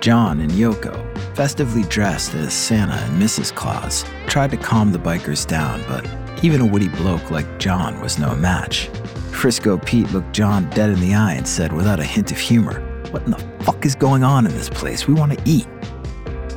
John 0.00 0.40
and 0.40 0.50
Yoko, 0.52 1.06
festively 1.34 1.82
dressed 1.84 2.34
as 2.34 2.54
Santa 2.54 2.94
and 2.94 3.22
Mrs. 3.22 3.54
Claus, 3.54 4.04
tried 4.26 4.50
to 4.50 4.56
calm 4.56 4.92
the 4.92 4.98
bikers 4.98 5.46
down, 5.46 5.82
but 5.86 6.08
even 6.42 6.60
a 6.60 6.66
witty 6.66 6.88
bloke 6.88 7.30
like 7.30 7.58
John 7.58 8.00
was 8.00 8.18
no 8.18 8.34
match. 8.34 8.88
Frisco 9.30 9.78
Pete 9.78 10.10
looked 10.12 10.32
John 10.32 10.68
dead 10.70 10.90
in 10.90 11.00
the 11.00 11.14
eye 11.14 11.34
and 11.34 11.46
said 11.46 11.72
without 11.72 12.00
a 12.00 12.04
hint 12.04 12.30
of 12.32 12.38
humor, 12.38 12.80
what 13.10 13.22
in 13.24 13.32
the 13.32 13.38
fuck 13.64 13.84
is 13.84 13.94
going 13.94 14.22
on 14.22 14.46
in 14.46 14.52
this 14.52 14.68
place? 14.68 15.06
We 15.06 15.14
want 15.14 15.32
to 15.32 15.42
eat. 15.44 15.66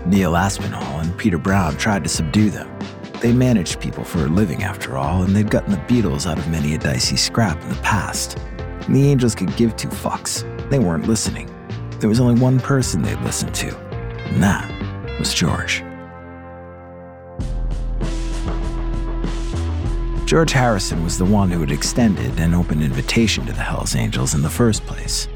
Neil 0.06 0.36
Aspinall 0.36 1.00
and 1.00 1.18
Peter 1.18 1.38
Brown 1.38 1.78
tried 1.78 2.04
to 2.04 2.10
subdue 2.10 2.50
them. 2.50 2.70
They 3.22 3.32
managed 3.32 3.80
people 3.80 4.04
for 4.04 4.26
a 4.26 4.28
living, 4.28 4.64
after 4.64 4.98
all, 4.98 5.24
and 5.24 5.34
they'd 5.34 5.50
gotten 5.50 5.72
the 5.72 5.78
Beatles 5.78 6.30
out 6.30 6.38
of 6.38 6.50
many 6.50 6.76
a 6.76 6.78
dicey 6.78 7.16
scrap 7.16 7.62
in 7.62 7.70
the 7.70 7.76
past. 7.76 8.38
The 8.89 9.10
Angels 9.10 9.34
could 9.34 9.56
give 9.56 9.76
two 9.76 9.88
fucks. 9.88 10.43
They 10.69 10.80
weren't 10.80 11.08
listening. 11.08 11.50
There 12.00 12.10
was 12.10 12.19
only 12.19 12.39
one 12.39 12.60
person 12.60 13.02
they'd 13.02 13.19
listen 13.22 13.52
to, 13.54 13.78
and 13.78 14.43
that 14.43 14.69
was 15.19 15.34
George. 15.34 15.84
George 20.26 20.52
Harrison 20.52 21.04
was 21.04 21.17
the 21.17 21.26
one 21.26 21.50
who 21.50 21.62
had 21.62 21.72
extended 21.72 22.39
an 22.39 22.54
open 22.54 22.82
invitation 22.82 23.46
to 23.46 23.54
the 23.54 23.62
Hells 23.62 23.96
Angels 23.96 24.34
in 24.34 24.41
the 24.41 24.50
first 24.50 24.86
place. 24.86 25.28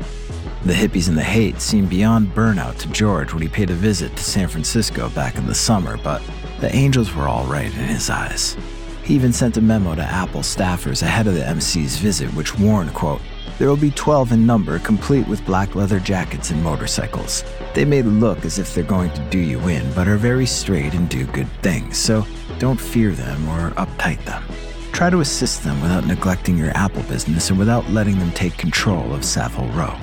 The 0.65 0.73
hippies 0.73 1.07
and 1.07 1.17
the 1.17 1.23
Haight 1.23 1.62
seemed 1.62 1.89
beyond 1.89 2.33
burnout 2.33 2.77
to 2.79 2.89
George 2.89 3.31
when 3.31 3.41
he 3.41 3.47
paid 3.47 3.69
a 3.69 3.75
visit 3.75 4.15
to 4.17 4.23
San 4.23 4.49
Francisco 4.49 5.07
back 5.10 5.38
in 5.38 5.45
the 5.45 5.55
summer, 5.55 5.97
but 5.97 6.21
the 6.60 6.75
Angels 6.75 7.13
were 7.13 7.27
all 7.27 7.45
right 7.45 7.67
in 7.67 7.71
his 7.71 8.10
eyes. 8.10 8.57
He 9.03 9.15
even 9.15 9.31
sent 9.31 9.55
a 9.55 9.62
memo 9.62 9.95
to 9.95 10.03
Apple 10.03 10.41
staffers 10.41 11.03
ahead 11.03 11.27
of 11.27 11.36
the 11.36 11.45
MC's 11.45 11.97
visit, 11.97 12.33
which 12.33 12.57
warned, 12.60 12.93
quote, 12.93 13.21
there 13.58 13.67
will 13.67 13.78
be 13.78 13.91
12 13.91 14.34
in 14.34 14.46
number, 14.46 14.80
complete 14.80 15.28
with 15.28 15.46
black 15.46 15.76
leather 15.76 16.00
jackets 16.00 16.52
and 16.52 16.63
motorcycles. 16.63 17.43
They 17.74 17.86
may 17.86 18.02
look 18.02 18.46
as 18.46 18.60
if 18.60 18.74
they're 18.74 18.84
going 18.84 19.12
to 19.12 19.22
do 19.30 19.39
you 19.39 19.60
in, 19.67 19.91
but 19.93 20.08
are 20.08 20.17
very 20.17 20.46
straight 20.46 20.93
and 20.93 21.10
do 21.10 21.26
good 21.26 21.50
things, 21.62 21.98
so 21.98 22.26
don't 22.60 22.80
fear 22.80 23.12
them 23.12 23.50
or 23.50 23.72
uptight 23.72 24.24
them. 24.26 24.43
Try 24.91 25.10
to 25.10 25.22
assist 25.22 25.63
them 25.63 25.82
without 25.82 26.06
neglecting 26.06 26.58
your 26.58 26.72
Apple 26.76 27.04
business 27.04 27.50
and 27.50 27.60
without 27.60 27.89
letting 27.89 28.20
them 28.20 28.32
take 28.32 28.58
control 28.58 29.13
of 29.13 29.26
Savile 29.26 29.67
Row. 29.70 29.96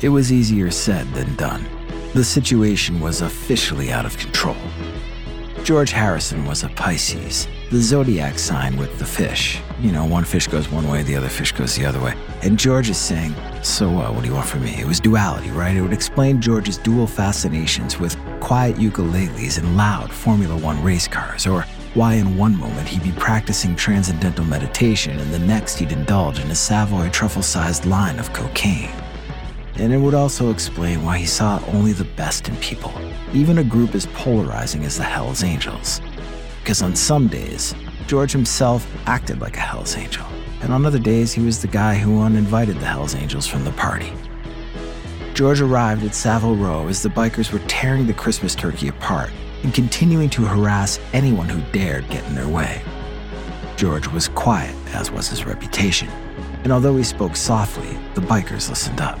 It 0.00 0.08
was 0.08 0.32
easier 0.32 0.70
said 0.70 1.06
than 1.12 1.34
done. 1.36 1.66
The 2.14 2.24
situation 2.24 3.00
was 3.00 3.20
officially 3.20 3.92
out 3.92 4.06
of 4.06 4.16
control. 4.18 4.56
George 5.64 5.92
Harrison 5.92 6.46
was 6.46 6.64
a 6.64 6.68
Pisces, 6.70 7.46
the 7.70 7.80
zodiac 7.80 8.38
sign 8.38 8.76
with 8.76 8.98
the 8.98 9.04
fish. 9.04 9.60
You 9.80 9.92
know, 9.92 10.04
one 10.04 10.24
fish 10.24 10.46
goes 10.46 10.70
one 10.70 10.88
way, 10.88 11.02
the 11.02 11.14
other 11.14 11.28
fish 11.28 11.52
goes 11.52 11.76
the 11.76 11.84
other 11.84 12.00
way. 12.00 12.14
And 12.42 12.58
George 12.58 12.88
is 12.88 12.96
saying, 12.96 13.34
So 13.62 13.88
uh, 13.88 14.10
what 14.10 14.22
do 14.22 14.28
you 14.28 14.34
want 14.34 14.48
from 14.48 14.64
me? 14.64 14.80
It 14.80 14.86
was 14.86 15.00
duality, 15.00 15.50
right? 15.50 15.76
It 15.76 15.82
would 15.82 15.92
explain 15.92 16.40
George's 16.40 16.78
dual 16.78 17.06
fascinations 17.06 18.00
with 18.00 18.16
quiet 18.40 18.76
ukuleles 18.76 19.58
and 19.58 19.76
loud 19.76 20.10
Formula 20.10 20.56
One 20.56 20.82
race 20.82 21.06
cars, 21.06 21.46
or 21.46 21.62
why 21.94 22.14
in 22.14 22.36
one 22.36 22.56
moment 22.58 22.88
he'd 22.88 23.02
be 23.02 23.12
practicing 23.12 23.76
transcendental 23.76 24.44
meditation 24.44 25.18
and 25.18 25.32
the 25.32 25.38
next 25.40 25.78
he'd 25.78 25.92
indulge 25.92 26.38
in 26.40 26.50
a 26.50 26.54
Savoy 26.54 27.10
truffle 27.10 27.42
sized 27.42 27.84
line 27.84 28.18
of 28.18 28.32
cocaine 28.32 28.99
and 29.80 29.94
it 29.94 29.96
would 29.96 30.12
also 30.12 30.50
explain 30.50 31.02
why 31.02 31.16
he 31.16 31.24
saw 31.24 31.58
only 31.68 31.94
the 31.94 32.04
best 32.04 32.50
in 32.50 32.56
people, 32.56 32.92
even 33.32 33.58
a 33.58 33.64
group 33.64 33.94
as 33.94 34.04
polarizing 34.08 34.84
as 34.84 34.98
the 34.98 35.02
Hells 35.02 35.42
Angels. 35.42 36.02
Because 36.60 36.82
on 36.82 36.94
some 36.94 37.28
days, 37.28 37.74
George 38.06 38.30
himself 38.30 38.86
acted 39.06 39.40
like 39.40 39.56
a 39.56 39.60
Hells 39.60 39.96
Angel, 39.96 40.26
and 40.60 40.70
on 40.70 40.84
other 40.84 40.98
days, 40.98 41.32
he 41.32 41.40
was 41.40 41.62
the 41.62 41.66
guy 41.66 41.94
who 41.94 42.20
uninvited 42.20 42.78
the 42.78 42.84
Hells 42.84 43.14
Angels 43.14 43.46
from 43.46 43.64
the 43.64 43.70
party. 43.72 44.12
George 45.32 45.62
arrived 45.62 46.04
at 46.04 46.14
Savile 46.14 46.56
Row 46.56 46.86
as 46.88 47.02
the 47.02 47.08
bikers 47.08 47.50
were 47.50 47.66
tearing 47.66 48.06
the 48.06 48.12
Christmas 48.12 48.54
turkey 48.54 48.88
apart 48.88 49.30
and 49.62 49.72
continuing 49.72 50.28
to 50.28 50.44
harass 50.44 51.00
anyone 51.14 51.48
who 51.48 51.62
dared 51.72 52.06
get 52.10 52.26
in 52.26 52.34
their 52.34 52.48
way. 52.48 52.82
George 53.76 54.08
was 54.08 54.28
quiet, 54.28 54.76
as 54.88 55.10
was 55.10 55.28
his 55.28 55.46
reputation, 55.46 56.08
and 56.64 56.70
although 56.70 56.98
he 56.98 57.02
spoke 57.02 57.34
softly, 57.34 57.98
the 58.12 58.20
bikers 58.20 58.68
listened 58.68 59.00
up. 59.00 59.18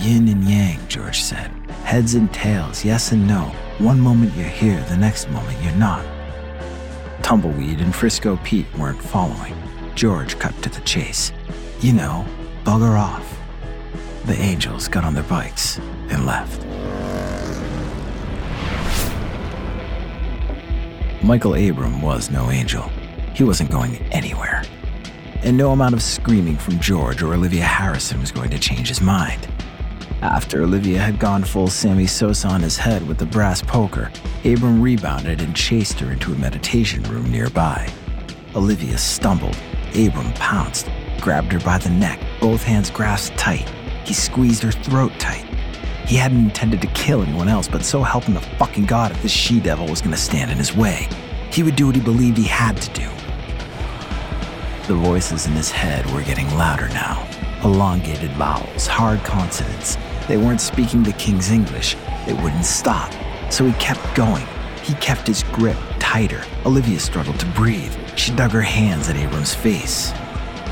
Yin 0.00 0.28
and 0.28 0.44
yang, 0.44 0.80
George 0.88 1.20
said. 1.20 1.50
Heads 1.84 2.14
and 2.14 2.32
tails, 2.32 2.86
yes 2.86 3.12
and 3.12 3.26
no. 3.28 3.52
One 3.76 4.00
moment 4.00 4.34
you're 4.34 4.48
here, 4.48 4.82
the 4.88 4.96
next 4.96 5.28
moment 5.28 5.62
you're 5.62 5.72
not. 5.72 6.02
Tumbleweed 7.22 7.82
and 7.82 7.94
Frisco 7.94 8.38
Pete 8.42 8.66
weren't 8.78 9.02
following. 9.02 9.54
George 9.94 10.38
cut 10.38 10.54
to 10.62 10.70
the 10.70 10.80
chase. 10.82 11.32
You 11.80 11.92
know, 11.92 12.24
bugger 12.64 12.98
off. 12.98 13.38
The 14.24 14.34
angels 14.36 14.88
got 14.88 15.04
on 15.04 15.12
their 15.12 15.24
bikes 15.24 15.78
and 16.08 16.24
left. 16.24 16.64
Michael 21.22 21.56
Abram 21.56 22.00
was 22.00 22.30
no 22.30 22.50
angel. 22.50 22.90
He 23.34 23.44
wasn't 23.44 23.70
going 23.70 23.96
anywhere. 24.12 24.64
And 25.42 25.58
no 25.58 25.72
amount 25.72 25.92
of 25.92 26.02
screaming 26.02 26.56
from 26.56 26.80
George 26.80 27.22
or 27.22 27.34
Olivia 27.34 27.64
Harrison 27.64 28.20
was 28.20 28.32
going 28.32 28.48
to 28.48 28.58
change 28.58 28.88
his 28.88 29.02
mind. 29.02 29.46
After 30.22 30.62
Olivia 30.62 30.98
had 30.98 31.18
gone 31.18 31.42
full 31.42 31.68
Sammy 31.68 32.06
Sosa 32.06 32.48
on 32.48 32.60
his 32.60 32.76
head 32.76 33.06
with 33.08 33.16
the 33.16 33.24
brass 33.24 33.62
poker, 33.62 34.12
Abram 34.44 34.82
rebounded 34.82 35.40
and 35.40 35.56
chased 35.56 35.98
her 36.00 36.12
into 36.12 36.34
a 36.34 36.36
meditation 36.36 37.02
room 37.04 37.30
nearby. 37.30 37.90
Olivia 38.54 38.98
stumbled. 38.98 39.56
Abram 39.94 40.30
pounced, 40.34 40.90
grabbed 41.22 41.52
her 41.52 41.60
by 41.60 41.78
the 41.78 41.88
neck, 41.88 42.20
both 42.38 42.62
hands 42.62 42.90
grasped 42.90 43.38
tight. 43.38 43.66
He 44.04 44.12
squeezed 44.12 44.62
her 44.62 44.72
throat 44.72 45.12
tight. 45.18 45.46
He 46.06 46.16
hadn't 46.16 46.44
intended 46.44 46.82
to 46.82 46.88
kill 46.88 47.22
anyone 47.22 47.48
else, 47.48 47.66
but 47.66 47.82
so 47.82 48.02
help 48.02 48.24
him 48.24 48.34
the 48.34 48.40
fucking 48.58 48.84
God 48.84 49.12
if 49.12 49.22
this 49.22 49.32
she 49.32 49.58
devil 49.58 49.86
was 49.86 50.02
gonna 50.02 50.18
stand 50.18 50.50
in 50.50 50.58
his 50.58 50.76
way. 50.76 51.08
He 51.50 51.62
would 51.62 51.76
do 51.76 51.86
what 51.86 51.96
he 51.96 52.02
believed 52.02 52.36
he 52.36 52.44
had 52.44 52.76
to 52.76 52.90
do. 52.92 53.08
The 54.86 54.94
voices 54.96 55.46
in 55.46 55.52
his 55.52 55.70
head 55.70 56.04
were 56.12 56.22
getting 56.22 56.54
louder 56.58 56.88
now. 56.88 57.26
Elongated 57.64 58.30
vowels, 58.32 58.86
hard 58.86 59.22
consonants, 59.22 59.96
they 60.28 60.36
weren't 60.36 60.60
speaking 60.60 61.02
the 61.02 61.12
king's 61.14 61.50
English. 61.50 61.96
They 62.26 62.34
wouldn't 62.34 62.64
stop. 62.64 63.12
So 63.50 63.64
he 63.64 63.72
kept 63.74 64.14
going. 64.14 64.46
He 64.82 64.94
kept 64.94 65.26
his 65.26 65.42
grip 65.52 65.76
tighter. 65.98 66.42
Olivia 66.66 66.98
struggled 66.98 67.38
to 67.40 67.46
breathe. 67.46 67.94
She 68.16 68.34
dug 68.34 68.50
her 68.50 68.62
hands 68.62 69.08
at 69.08 69.16
Abram's 69.16 69.54
face. 69.54 70.12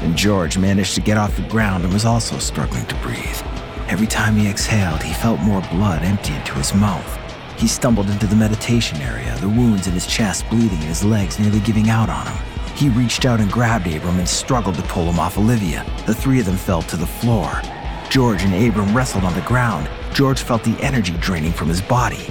And 0.02 0.16
George 0.16 0.58
managed 0.58 0.94
to 0.94 1.00
get 1.00 1.16
off 1.16 1.36
the 1.36 1.42
ground 1.42 1.84
and 1.84 1.92
was 1.92 2.04
also 2.04 2.38
struggling 2.38 2.86
to 2.86 2.94
breathe. 2.96 3.42
Every 3.88 4.06
time 4.06 4.36
he 4.36 4.48
exhaled, 4.48 5.02
he 5.02 5.14
felt 5.14 5.40
more 5.40 5.62
blood 5.70 6.02
empty 6.02 6.34
into 6.34 6.54
his 6.54 6.74
mouth. 6.74 7.18
He 7.58 7.66
stumbled 7.66 8.10
into 8.10 8.26
the 8.26 8.36
meditation 8.36 9.00
area, 9.00 9.36
the 9.40 9.48
wounds 9.48 9.86
in 9.86 9.92
his 9.94 10.06
chest 10.06 10.48
bleeding 10.50 10.78
and 10.78 10.84
his 10.84 11.04
legs 11.04 11.38
nearly 11.38 11.60
giving 11.60 11.90
out 11.90 12.08
on 12.08 12.26
him. 12.26 12.36
He 12.76 12.88
reached 12.90 13.24
out 13.24 13.40
and 13.40 13.50
grabbed 13.50 13.88
Abram 13.88 14.18
and 14.18 14.28
struggled 14.28 14.76
to 14.76 14.82
pull 14.82 15.10
him 15.10 15.18
off 15.18 15.36
Olivia. 15.36 15.84
The 16.06 16.14
three 16.14 16.38
of 16.38 16.46
them 16.46 16.56
fell 16.56 16.82
to 16.82 16.96
the 16.96 17.06
floor. 17.06 17.60
George 18.10 18.42
and 18.42 18.54
Abram 18.54 18.96
wrestled 18.96 19.24
on 19.24 19.34
the 19.34 19.42
ground. 19.42 19.88
George 20.14 20.40
felt 20.40 20.64
the 20.64 20.76
energy 20.80 21.12
draining 21.20 21.52
from 21.52 21.68
his 21.68 21.82
body. 21.82 22.26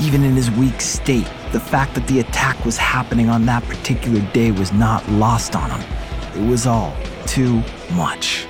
Even 0.00 0.22
in 0.22 0.34
his 0.34 0.50
weak 0.50 0.80
state, 0.80 1.28
the 1.50 1.60
fact 1.60 1.94
that 1.94 2.06
the 2.06 2.20
attack 2.20 2.62
was 2.64 2.76
happening 2.76 3.30
on 3.30 3.46
that 3.46 3.64
particular 3.64 4.20
day 4.32 4.50
was 4.50 4.72
not 4.72 5.08
lost 5.10 5.56
on 5.56 5.70
him. 5.70 5.90
It 6.36 6.48
was 6.48 6.66
all 6.66 6.94
too 7.26 7.62
much. 7.92 8.46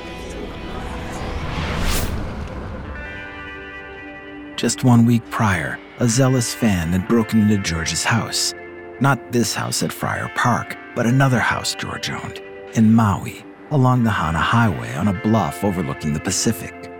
Just 4.56 4.82
one 4.82 5.06
week 5.06 5.22
prior, 5.30 5.78
a 6.00 6.08
zealous 6.08 6.52
fan 6.52 6.88
had 6.88 7.06
broken 7.06 7.42
into 7.42 7.58
George's 7.58 8.02
house. 8.02 8.52
Not 9.00 9.30
this 9.30 9.54
house 9.54 9.84
at 9.84 9.92
Friar 9.92 10.30
Park, 10.34 10.76
but 10.96 11.06
another 11.06 11.38
house 11.38 11.76
George 11.76 12.10
owned 12.10 12.42
in 12.74 12.92
Maui 12.92 13.44
along 13.70 14.02
the 14.02 14.10
Hana 14.10 14.38
Highway 14.38 14.94
on 14.94 15.08
a 15.08 15.12
bluff 15.12 15.62
overlooking 15.62 16.12
the 16.12 16.20
Pacific. 16.20 16.90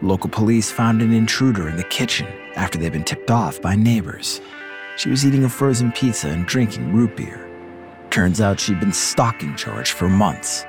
Local 0.00 0.30
police 0.30 0.70
found 0.70 1.02
an 1.02 1.12
intruder 1.12 1.68
in 1.68 1.76
the 1.76 1.84
kitchen 1.84 2.26
after 2.56 2.78
they'd 2.78 2.92
been 2.92 3.04
tipped 3.04 3.30
off 3.30 3.60
by 3.60 3.74
neighbors. 3.76 4.40
She 4.96 5.10
was 5.10 5.26
eating 5.26 5.44
a 5.44 5.48
frozen 5.48 5.92
pizza 5.92 6.28
and 6.28 6.46
drinking 6.46 6.94
root 6.94 7.16
beer. 7.16 7.48
Turns 8.10 8.40
out 8.40 8.60
she'd 8.60 8.80
been 8.80 8.92
stalking 8.92 9.56
George 9.56 9.92
for 9.92 10.08
months. 10.08 10.64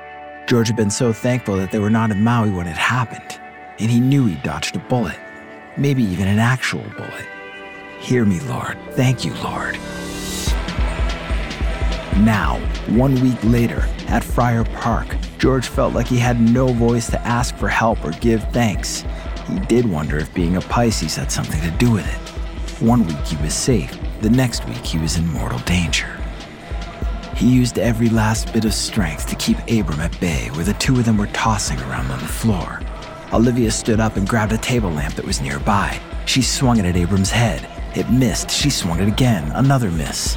George 0.48 0.68
had 0.68 0.76
been 0.76 0.90
so 0.90 1.12
thankful 1.12 1.56
that 1.56 1.70
they 1.70 1.78
were 1.78 1.90
not 1.90 2.10
in 2.10 2.22
Maui 2.22 2.50
when 2.50 2.66
it 2.66 2.76
happened, 2.76 3.40
and 3.78 3.90
he 3.90 4.00
knew 4.00 4.26
he'd 4.26 4.42
dodged 4.42 4.76
a 4.76 4.78
bullet, 4.80 5.18
maybe 5.76 6.02
even 6.02 6.28
an 6.28 6.38
actual 6.38 6.84
bullet. 6.96 7.26
Hear 8.00 8.24
me, 8.24 8.40
Lord. 8.40 8.76
Thank 8.92 9.24
you, 9.24 9.32
Lord. 9.34 9.78
Now, 12.24 12.58
one 12.88 13.14
week 13.20 13.38
later, 13.42 13.88
at 14.08 14.24
Friar 14.24 14.64
Park, 14.64 15.16
George 15.46 15.68
felt 15.68 15.94
like 15.94 16.08
he 16.08 16.18
had 16.18 16.40
no 16.40 16.66
voice 16.72 17.08
to 17.08 17.20
ask 17.24 17.54
for 17.54 17.68
help 17.68 18.04
or 18.04 18.10
give 18.14 18.42
thanks. 18.50 19.04
He 19.46 19.60
did 19.60 19.88
wonder 19.88 20.18
if 20.18 20.34
being 20.34 20.56
a 20.56 20.60
Pisces 20.60 21.14
had 21.14 21.30
something 21.30 21.60
to 21.60 21.70
do 21.78 21.92
with 21.92 22.04
it. 22.04 22.82
One 22.82 23.06
week 23.06 23.24
he 23.24 23.40
was 23.40 23.54
safe, 23.54 23.96
the 24.22 24.28
next 24.28 24.66
week 24.66 24.84
he 24.84 24.98
was 24.98 25.16
in 25.16 25.24
mortal 25.28 25.60
danger. 25.60 26.20
He 27.36 27.46
used 27.46 27.78
every 27.78 28.08
last 28.08 28.52
bit 28.52 28.64
of 28.64 28.74
strength 28.74 29.28
to 29.28 29.36
keep 29.36 29.56
Abram 29.70 30.00
at 30.00 30.18
bay, 30.18 30.48
where 30.54 30.64
the 30.64 30.74
two 30.74 30.98
of 30.98 31.04
them 31.04 31.16
were 31.16 31.28
tossing 31.28 31.78
around 31.82 32.10
on 32.10 32.18
the 32.18 32.26
floor. 32.26 32.80
Olivia 33.32 33.70
stood 33.70 34.00
up 34.00 34.16
and 34.16 34.28
grabbed 34.28 34.52
a 34.52 34.58
table 34.58 34.90
lamp 34.90 35.14
that 35.14 35.24
was 35.24 35.40
nearby. 35.40 35.96
She 36.24 36.42
swung 36.42 36.80
it 36.80 36.86
at 36.86 36.96
Abram's 36.96 37.30
head. 37.30 37.68
It 37.94 38.10
missed. 38.10 38.50
She 38.50 38.68
swung 38.68 38.98
it 38.98 39.06
again. 39.06 39.52
Another 39.52 39.92
miss. 39.92 40.36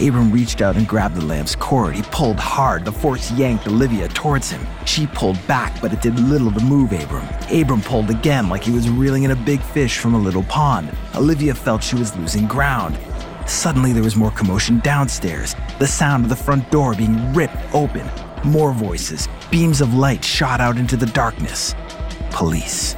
Abram 0.00 0.32
reached 0.32 0.60
out 0.60 0.76
and 0.76 0.88
grabbed 0.88 1.14
the 1.14 1.24
lamp's 1.24 1.54
cord. 1.54 1.94
He 1.94 2.02
pulled 2.02 2.38
hard. 2.38 2.84
The 2.84 2.92
force 2.92 3.30
yanked 3.32 3.66
Olivia 3.66 4.08
towards 4.08 4.50
him. 4.50 4.66
She 4.84 5.06
pulled 5.06 5.44
back, 5.46 5.80
but 5.80 5.92
it 5.92 6.02
did 6.02 6.18
little 6.18 6.50
to 6.52 6.60
move 6.60 6.92
Abram. 6.92 7.28
Abram 7.50 7.80
pulled 7.80 8.10
again 8.10 8.48
like 8.48 8.64
he 8.64 8.72
was 8.72 8.90
reeling 8.90 9.22
in 9.22 9.30
a 9.30 9.36
big 9.36 9.60
fish 9.60 9.98
from 9.98 10.14
a 10.14 10.18
little 10.18 10.42
pond. 10.44 10.90
Olivia 11.14 11.54
felt 11.54 11.82
she 11.82 11.96
was 11.96 12.16
losing 12.16 12.46
ground. 12.46 12.98
Suddenly, 13.46 13.92
there 13.92 14.02
was 14.02 14.16
more 14.16 14.30
commotion 14.30 14.80
downstairs. 14.80 15.54
The 15.78 15.86
sound 15.86 16.24
of 16.24 16.30
the 16.30 16.36
front 16.36 16.70
door 16.70 16.94
being 16.94 17.32
ripped 17.34 17.56
open. 17.72 18.10
More 18.44 18.72
voices. 18.72 19.28
Beams 19.50 19.80
of 19.80 19.94
light 19.94 20.24
shot 20.24 20.60
out 20.60 20.76
into 20.76 20.96
the 20.96 21.06
darkness. 21.06 21.74
Police. 22.30 22.96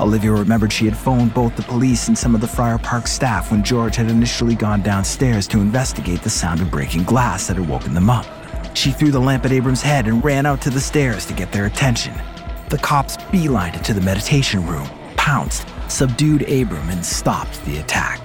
Olivia 0.00 0.32
remembered 0.32 0.72
she 0.72 0.86
had 0.86 0.96
phoned 0.96 1.32
both 1.32 1.54
the 1.54 1.62
police 1.62 2.08
and 2.08 2.18
some 2.18 2.34
of 2.34 2.40
the 2.40 2.48
Friar 2.48 2.78
Park 2.78 3.06
staff 3.06 3.50
when 3.52 3.62
George 3.62 3.94
had 3.94 4.10
initially 4.10 4.56
gone 4.56 4.82
downstairs 4.82 5.46
to 5.48 5.60
investigate 5.60 6.22
the 6.22 6.30
sound 6.30 6.60
of 6.60 6.70
breaking 6.70 7.04
glass 7.04 7.46
that 7.46 7.56
had 7.56 7.68
woken 7.68 7.94
them 7.94 8.10
up. 8.10 8.26
She 8.76 8.90
threw 8.90 9.12
the 9.12 9.20
lamp 9.20 9.44
at 9.44 9.52
Abram's 9.52 9.82
head 9.82 10.08
and 10.08 10.24
ran 10.24 10.46
out 10.46 10.60
to 10.62 10.70
the 10.70 10.80
stairs 10.80 11.26
to 11.26 11.32
get 11.32 11.52
their 11.52 11.66
attention. 11.66 12.12
The 12.70 12.78
cops 12.78 13.16
beelined 13.16 13.76
it 13.76 13.84
to 13.84 13.94
the 13.94 14.00
meditation 14.00 14.66
room, 14.66 14.88
pounced, 15.16 15.68
subdued 15.88 16.42
Abram, 16.42 16.90
and 16.90 17.04
stopped 17.04 17.64
the 17.64 17.78
attack. 17.78 18.20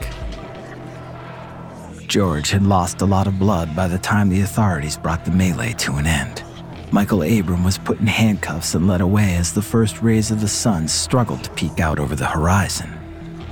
George 2.07 2.49
had 2.49 2.63
lost 2.63 3.01
a 3.01 3.05
lot 3.05 3.27
of 3.27 3.37
blood 3.37 3.75
by 3.75 3.87
the 3.87 3.99
time 3.99 4.29
the 4.29 4.41
authorities 4.41 4.97
brought 4.97 5.23
the 5.23 5.31
melee 5.31 5.73
to 5.73 5.93
an 5.97 6.07
end. 6.07 6.43
Michael 6.91 7.21
Abram 7.21 7.63
was 7.63 7.77
put 7.77 7.99
in 7.99 8.07
handcuffs 8.07 8.73
and 8.73 8.87
led 8.87 8.99
away 8.99 9.35
as 9.35 9.53
the 9.53 9.61
first 9.61 10.01
rays 10.01 10.31
of 10.31 10.41
the 10.41 10.47
sun 10.47 10.87
struggled 10.87 11.43
to 11.43 11.51
peek 11.51 11.79
out 11.79 11.99
over 11.99 12.15
the 12.15 12.25
horizon. 12.25 12.89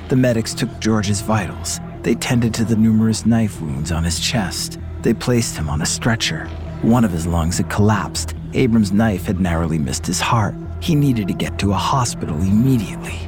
The 0.09 0.15
medics 0.15 0.55
took 0.55 0.79
George's 0.79 1.21
vitals. 1.21 1.79
They 2.01 2.15
tended 2.15 2.51
to 2.55 2.65
the 2.65 2.75
numerous 2.75 3.27
knife 3.27 3.61
wounds 3.61 3.91
on 3.91 4.03
his 4.03 4.19
chest. 4.19 4.79
They 5.03 5.13
placed 5.13 5.55
him 5.55 5.69
on 5.69 5.83
a 5.83 5.85
stretcher. 5.85 6.47
One 6.81 7.05
of 7.05 7.11
his 7.11 7.27
lungs 7.27 7.57
had 7.57 7.69
collapsed. 7.69 8.33
Abram's 8.53 8.91
knife 8.91 9.25
had 9.25 9.39
narrowly 9.39 9.77
missed 9.77 10.07
his 10.07 10.19
heart. 10.19 10.55
He 10.79 10.95
needed 10.95 11.27
to 11.27 11.35
get 11.35 11.59
to 11.59 11.71
a 11.71 11.75
hospital 11.75 12.37
immediately. 12.37 13.19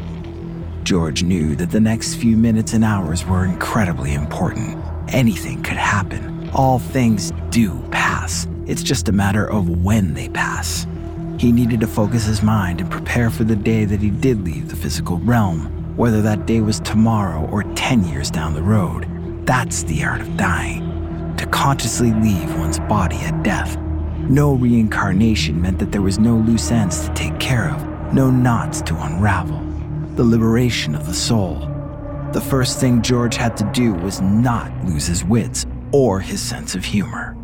George 0.84 1.22
knew 1.22 1.56
that 1.58 1.70
the 1.70 1.80
next 1.80 2.16
few 2.16 2.36
minutes 2.36 2.74
and 2.74 2.84
hours 2.84 3.28
were 3.28 3.46
incredibly 3.46 4.16
important. 4.16 4.84
Anything 5.10 5.62
could 5.62 5.78
happen. 5.78 6.50
All 6.52 6.80
things 6.80 7.32
do 7.52 7.80
pass. 7.92 8.48
It's 8.70 8.84
just 8.84 9.10
a 9.10 9.12
matter 9.12 9.50
of 9.50 9.84
when 9.84 10.14
they 10.14 10.30
pass. 10.30 10.86
He 11.40 11.52
needed 11.52 11.80
to 11.80 11.88
focus 11.88 12.26
his 12.26 12.44
mind 12.44 12.82
and 12.82 12.92
prepare 12.92 13.32
for 13.32 13.44
the 13.44 13.56
day 13.56 13.84
that 13.84 14.00
he 14.00 14.12
did 14.12 14.46
leave 14.46 14.70
the 14.70 14.76
physical 14.76 15.18
realm, 15.18 15.98
whether 15.98 16.22
that 16.22 16.46
day 16.46 16.62
was 16.62 16.80
tomorrow 16.82 17.50
or 17.50 17.64
10 17.64 18.04
years 18.04 18.30
down 18.30 18.54
the 18.54 18.62
road. 18.62 19.08
That's 19.48 19.82
the 19.82 20.04
art 20.04 20.22
of 20.22 20.38
dying. 20.38 21.36
To 21.38 21.48
consciously 21.48 22.14
leave 22.14 22.60
one's 22.60 22.78
body 22.82 23.16
at 23.16 23.42
death. 23.42 23.76
No 24.20 24.54
reincarnation 24.54 25.60
meant 25.60 25.80
that 25.80 25.92
there 25.92 26.04
was 26.04 26.20
no 26.20 26.36
loose 26.36 26.70
ends 26.70 27.08
to 27.08 27.14
take 27.16 27.40
care 27.40 27.72
of, 27.72 28.14
no 28.14 28.30
knots 28.30 28.84
to 28.84 28.96
unravel. 29.02 29.60
The 30.14 30.24
liberation 30.24 30.94
of 30.94 31.08
the 31.08 31.16
soul. 31.16 31.56
The 32.34 32.42
first 32.42 32.80
thing 32.80 33.02
George 33.02 33.36
had 33.36 33.58
to 33.58 33.72
do 33.74 33.96
was 33.96 34.22
not 34.22 34.72
lose 34.86 35.08
his 35.08 35.26
wits 35.26 35.66
or 35.92 36.20
his 36.20 36.40
sense 36.40 36.76
of 36.76 36.86
humor. 36.86 37.36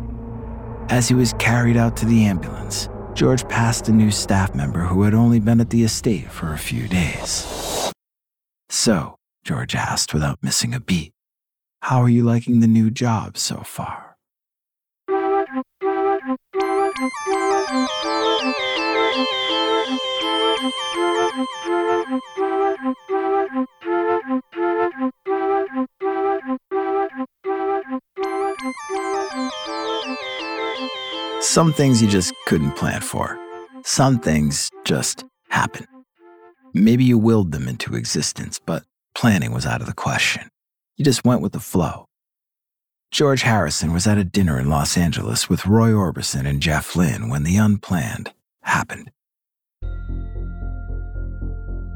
As 0.88 1.08
he 1.08 1.14
was 1.14 1.32
carried 1.34 1.76
out 1.76 1.96
to 1.96 2.06
the 2.06 2.24
ambulance, 2.24 2.88
George 3.12 3.46
passed 3.48 3.88
a 3.88 3.92
new 3.92 4.12
staff 4.12 4.54
member 4.54 4.80
who 4.80 5.02
had 5.02 5.14
only 5.14 5.40
been 5.40 5.60
at 5.60 5.70
the 5.70 5.82
estate 5.82 6.30
for 6.30 6.52
a 6.52 6.58
few 6.58 6.86
days. 6.86 7.92
So, 8.68 9.16
George 9.44 9.74
asked 9.74 10.14
without 10.14 10.38
missing 10.42 10.74
a 10.74 10.80
beat, 10.80 11.12
How 11.82 12.00
are 12.02 12.08
you 12.08 12.22
liking 12.22 12.60
the 12.60 12.68
new 12.68 12.92
job 12.92 13.36
so 13.36 13.62
far? 13.64 14.16
Some 31.46 31.72
things 31.72 32.02
you 32.02 32.08
just 32.08 32.34
couldn't 32.46 32.72
plan 32.72 33.00
for. 33.00 33.38
Some 33.84 34.18
things 34.18 34.68
just 34.84 35.24
happen. 35.48 35.86
Maybe 36.74 37.04
you 37.04 37.18
willed 37.18 37.52
them 37.52 37.68
into 37.68 37.94
existence, 37.94 38.58
but 38.58 38.82
planning 39.14 39.52
was 39.52 39.64
out 39.64 39.80
of 39.80 39.86
the 39.86 39.94
question. 39.94 40.50
You 40.96 41.04
just 41.04 41.24
went 41.24 41.42
with 41.42 41.52
the 41.52 41.60
flow. 41.60 42.06
George 43.12 43.42
Harrison 43.42 43.92
was 43.92 44.08
at 44.08 44.18
a 44.18 44.24
dinner 44.24 44.58
in 44.58 44.68
Los 44.68 44.98
Angeles 44.98 45.48
with 45.48 45.66
Roy 45.66 45.90
Orbison 45.90 46.46
and 46.48 46.60
Jeff 46.60 46.96
Lynne 46.96 47.28
when 47.28 47.44
the 47.44 47.56
unplanned 47.56 48.32
happened. 48.62 49.12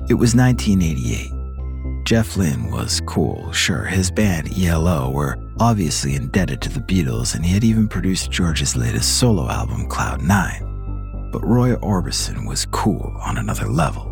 It 0.08 0.14
was 0.14 0.32
1988. 0.36 2.06
Jeff 2.06 2.36
Lynne 2.36 2.70
was 2.70 3.00
cool, 3.04 3.50
sure. 3.50 3.84
His 3.84 4.12
band 4.12 4.56
ELO 4.56 5.10
were 5.10 5.36
obviously 5.60 6.14
indebted 6.14 6.62
to 6.62 6.70
the 6.70 6.80
Beatles, 6.80 7.34
and 7.34 7.44
he 7.44 7.52
had 7.52 7.62
even 7.64 7.86
produced 7.86 8.30
George's 8.30 8.76
latest 8.76 9.18
solo 9.18 9.48
album, 9.48 9.86
Cloud 9.86 10.22
Nine. 10.22 11.28
But 11.30 11.46
Roy 11.46 11.74
Orbison 11.76 12.48
was 12.48 12.66
cool 12.66 13.14
on 13.24 13.36
another 13.36 13.68
level. 13.68 14.06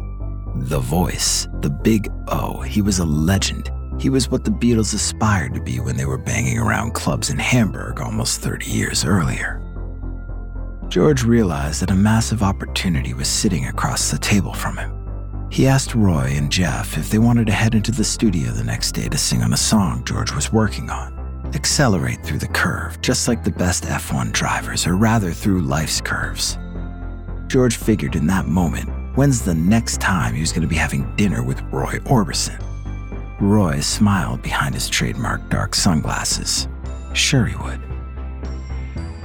The 0.54 0.78
voice, 0.78 1.48
the 1.62 1.70
big 1.70 2.12
O, 2.28 2.61
he 2.61 2.82
was 2.82 2.98
a 2.98 3.04
legend. 3.04 3.72
He 3.98 4.11
was 4.11 4.30
what 4.30 4.44
the 4.44 4.50
Beatles 4.50 4.94
aspired 4.94 5.54
to 5.54 5.62
be 5.62 5.80
when 5.80 5.96
they 5.96 6.04
were 6.04 6.18
banging 6.18 6.58
around 6.58 6.92
clubs 6.92 7.30
in 7.30 7.38
Hamburg 7.38 8.00
almost 8.00 8.40
30 8.40 8.66
years 8.66 9.04
earlier. 9.04 9.62
George 10.88 11.24
realized 11.24 11.82
that 11.82 11.90
a 11.90 11.94
massive 11.94 12.42
opportunity 12.42 13.14
was 13.14 13.28
sitting 13.28 13.66
across 13.66 14.11
the 14.11 14.18
table 14.18 14.52
from 14.52 14.76
him. 14.76 14.92
He 15.50 15.66
asked 15.66 15.94
Roy 15.94 16.34
and 16.37 16.52
Jeff 16.52 16.98
if 16.98 17.08
they 17.08 17.18
wanted 17.18 17.46
to 17.46 17.52
head 17.52 17.74
into 17.74 17.90
the 17.90 18.04
studio 18.04 18.52
the 18.52 18.64
next 18.64 18.92
day 18.92 19.08
to 19.08 19.16
sing 19.16 19.42
on 19.42 19.54
a 19.54 19.56
song 19.56 20.04
George 20.04 20.32
was 20.34 20.52
working 20.52 20.90
on. 20.90 21.17
Accelerate 21.54 22.22
through 22.22 22.38
the 22.38 22.48
curve, 22.48 23.00
just 23.00 23.26
like 23.26 23.42
the 23.42 23.50
best 23.50 23.84
F1 23.84 24.32
drivers, 24.32 24.87
or 24.87 24.96
rather 24.96 25.32
through 25.32 25.62
life's 25.62 26.01
curves. 26.01 26.59
George 27.46 27.76
figured 27.76 28.16
in 28.16 28.26
that 28.26 28.46
moment, 28.46 28.88
when's 29.16 29.42
the 29.42 29.55
next 29.55 30.01
time 30.01 30.34
he 30.34 30.40
was 30.40 30.53
going 30.53 30.62
to 30.62 30.68
be 30.68 30.76
having 30.76 31.11
dinner 31.16 31.42
with 31.42 31.62
Roy 31.72 31.99
Orbison? 32.01 32.62
Roy 33.40 33.80
smiled 33.80 34.42
behind 34.42 34.74
his 34.74 34.88
trademark 34.88 35.49
dark 35.49 35.74
sunglasses. 35.74 36.68
Sure, 37.14 37.46
he 37.46 37.57
would. 37.57 37.80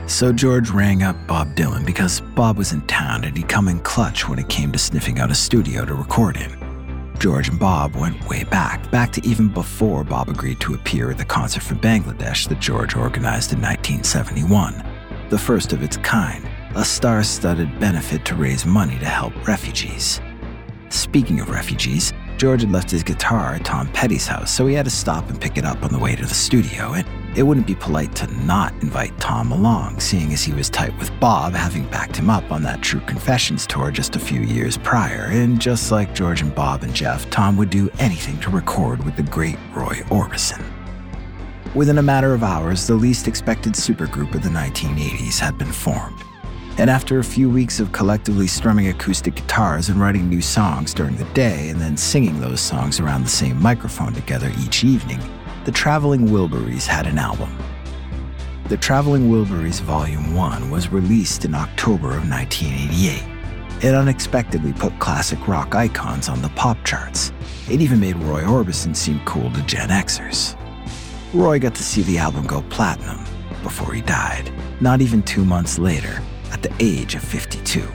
So 0.06 0.32
George 0.32 0.70
rang 0.70 1.04
up 1.04 1.16
Bob 1.28 1.56
Dylan 1.56 1.86
because 1.86 2.22
Bob 2.22 2.58
was 2.58 2.72
in 2.72 2.82
town 2.88 3.26
and 3.26 3.36
he'd 3.36 3.50
come 3.50 3.68
in 3.68 3.80
clutch 3.80 4.30
when 4.30 4.40
it 4.40 4.48
came 4.48 4.72
to 4.72 4.80
sniffing 4.80 5.20
out 5.20 5.32
a 5.32 5.36
studio 5.36 5.84
to 5.86 5.94
record 5.94 6.38
in. 6.38 6.63
George 7.20 7.50
and 7.50 7.60
Bob 7.60 7.96
went 7.96 8.28
way 8.28 8.44
back, 8.44 8.90
back 8.92 9.12
to 9.14 9.26
even 9.26 9.48
before 9.48 10.04
Bob 10.04 10.30
agreed 10.30 10.60
to 10.60 10.74
appear 10.74 11.12
at 11.12 11.18
the 11.18 11.26
concert 11.26 11.64
for 11.64 11.76
Bangladesh 11.76 12.48
that 12.50 12.60
George 12.60 12.96
organized 12.96 13.54
in 13.54 13.62
1971, 13.62 14.84
the 15.30 15.38
first 15.38 15.74
of 15.74 15.84
its 15.84 15.98
kind, 15.98 16.48
a 16.76 16.84
star 16.84 17.24
studded 17.24 17.80
benefit 17.80 18.26
to 18.26 18.36
raise 18.36 18.66
money 18.66 18.98
to 19.00 19.06
help 19.06 19.48
refugees. 19.48 20.20
Speaking 20.90 21.40
of 21.40 21.50
refugees, 21.50 22.14
George 22.38 22.62
had 22.62 22.72
left 22.72 22.92
his 22.92 23.04
guitar 23.04 23.54
at 23.54 23.66
Tom 23.66 23.88
Petty's 23.94 24.28
house, 24.28 24.52
so 24.52 24.68
he 24.68 24.74
had 24.74 24.86
to 24.86 24.92
stop 24.92 25.30
and 25.30 25.40
pick 25.40 25.58
it 25.58 25.66
up 25.66 25.84
on 25.84 25.92
the 25.92 26.00
way 26.00 26.16
to 26.16 26.26
the 26.26 26.34
studio. 26.34 26.94
And 26.94 27.08
it 27.38 27.44
wouldn't 27.44 27.68
be 27.68 27.76
polite 27.76 28.16
to 28.16 28.28
not 28.46 28.74
invite 28.82 29.18
Tom 29.20 29.52
along, 29.52 30.00
seeing 30.00 30.32
as 30.34 30.44
he 30.44 30.54
was 30.54 30.70
tight 30.70 30.98
with 31.00 31.18
Bob, 31.20 31.54
having 31.54 31.88
backed 31.90 32.18
him 32.18 32.30
up 32.30 32.52
on 32.52 32.64
that 32.64 32.82
True 32.82 33.00
Confessions 33.02 33.66
tour 33.66 33.92
just 33.92 34.16
a 34.16 34.20
few 34.20 34.42
years 34.42 34.78
prior. 34.78 35.30
And 35.32 35.60
just 35.60 35.92
like 35.92 36.14
George 36.14 36.42
and 36.42 36.54
Bob 36.54 36.84
and 36.84 36.94
Jeff, 36.94 37.30
Tom 37.30 37.58
would 37.58 37.70
do 37.70 37.90
anything 38.00 38.40
to 38.42 38.50
record 38.50 39.04
with 39.04 39.16
the 39.16 39.24
great 39.24 39.58
Roy 39.74 39.96
Orbison. 40.10 40.64
Within 41.74 41.98
a 41.98 42.04
matter 42.04 42.34
of 42.34 42.44
hours, 42.44 42.86
the 42.86 42.94
least 42.94 43.28
expected 43.28 43.74
supergroup 43.74 44.36
of 44.36 44.44
the 44.44 44.50
1980s 44.50 45.40
had 45.40 45.58
been 45.58 45.72
formed. 45.72 46.24
And 46.80 46.90
after 46.90 47.20
a 47.20 47.24
few 47.24 47.52
weeks 47.52 47.80
of 47.80 47.92
collectively 47.92 48.48
strumming 48.48 48.88
acoustic 48.88 49.36
guitars 49.36 49.90
and 49.90 50.02
writing 50.02 50.28
new 50.28 50.42
songs 50.42 50.92
during 50.94 51.16
the 51.18 51.26
day 51.26 51.70
and 51.70 51.80
then 51.80 51.96
singing 51.96 52.40
those 52.42 52.62
songs 52.62 53.00
around 53.00 53.24
the 53.24 53.30
same 53.30 53.62
microphone 53.62 54.12
together 54.12 54.52
each 54.60 54.84
evening, 54.84 55.20
the 55.66 55.72
Traveling 55.72 56.30
Wilburys 56.30 56.88
had 56.88 57.06
an 57.06 57.20
album. 57.20 57.56
The 58.70 58.78
Traveling 58.78 59.30
Wilburys 59.30 59.82
Volume 59.82 60.34
1 60.34 60.72
was 60.72 60.92
released 60.92 61.46
in 61.46 61.54
October 61.54 62.18
of 62.18 62.28
1988. 62.28 63.24
It 63.84 63.94
unexpectedly 63.94 64.74
put 64.74 64.98
classic 64.98 65.48
rock 65.48 65.76
icons 65.76 66.28
on 66.28 66.42
the 66.42 66.50
pop 66.50 66.84
charts. 66.84 67.32
It 67.70 67.82
even 67.82 68.00
made 68.00 68.16
Roy 68.16 68.42
Orbison 68.42 68.96
seem 68.96 69.22
cool 69.26 69.52
to 69.52 69.62
Gen 69.64 69.90
Xers. 69.90 70.58
Roy 71.36 71.60
got 71.60 71.76
to 71.76 71.84
see 71.84 72.02
the 72.02 72.18
album 72.18 72.48
go 72.48 72.64
platinum 72.70 73.24
before 73.62 73.94
he 73.94 74.02
died, 74.02 74.52
not 74.82 75.02
even 75.02 75.22
two 75.22 75.46
months 75.46 75.78
later, 75.78 76.22
at 76.54 76.62
the 76.62 76.74
age 76.80 77.16
of 77.16 77.24
52. 77.24 77.86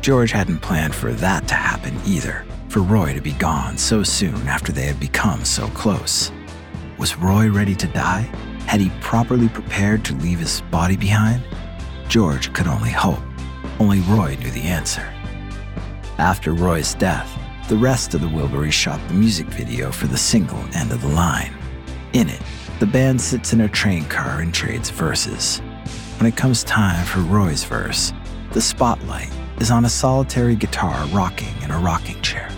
George 0.00 0.32
hadn't 0.32 0.58
planned 0.58 0.94
for 0.94 1.12
that 1.12 1.48
to 1.48 1.54
happen 1.54 1.98
either, 2.04 2.44
for 2.68 2.80
Roy 2.80 3.14
to 3.14 3.20
be 3.20 3.32
gone 3.32 3.78
so 3.78 4.02
soon 4.02 4.34
after 4.48 4.72
they 4.72 4.86
had 4.86 5.00
become 5.00 5.44
so 5.44 5.68
close. 5.68 6.30
Was 6.98 7.16
Roy 7.16 7.48
ready 7.48 7.74
to 7.76 7.86
die? 7.86 8.28
Had 8.66 8.80
he 8.80 8.90
properly 9.00 9.48
prepared 9.48 10.04
to 10.04 10.14
leave 10.16 10.40
his 10.40 10.60
body 10.62 10.96
behind? 10.96 11.42
George 12.08 12.52
could 12.52 12.66
only 12.66 12.90
hope. 12.90 13.22
Only 13.78 14.00
Roy 14.00 14.36
knew 14.36 14.50
the 14.50 14.62
answer. 14.62 15.08
After 16.18 16.52
Roy's 16.52 16.94
death, 16.94 17.30
the 17.68 17.76
rest 17.76 18.14
of 18.14 18.20
the 18.20 18.26
Wilburys 18.26 18.72
shot 18.72 19.00
the 19.08 19.14
music 19.14 19.46
video 19.46 19.90
for 19.90 20.06
the 20.06 20.18
single 20.18 20.62
End 20.74 20.92
of 20.92 21.00
the 21.00 21.08
Line. 21.08 21.54
In 22.12 22.28
it, 22.28 22.42
the 22.78 22.86
band 22.86 23.20
sits 23.20 23.52
in 23.52 23.62
a 23.62 23.68
train 23.68 24.04
car 24.04 24.40
and 24.40 24.52
trades 24.52 24.90
verses. 24.90 25.62
When 26.24 26.32
it 26.32 26.38
comes 26.38 26.64
time 26.64 27.04
for 27.04 27.20
Roy's 27.20 27.64
verse, 27.64 28.10
the 28.52 28.60
spotlight 28.62 29.30
is 29.60 29.70
on 29.70 29.84
a 29.84 29.90
solitary 29.90 30.56
guitar 30.56 31.04
rocking 31.08 31.54
in 31.60 31.70
a 31.70 31.78
rocking 31.78 32.22
chair. 32.22 32.48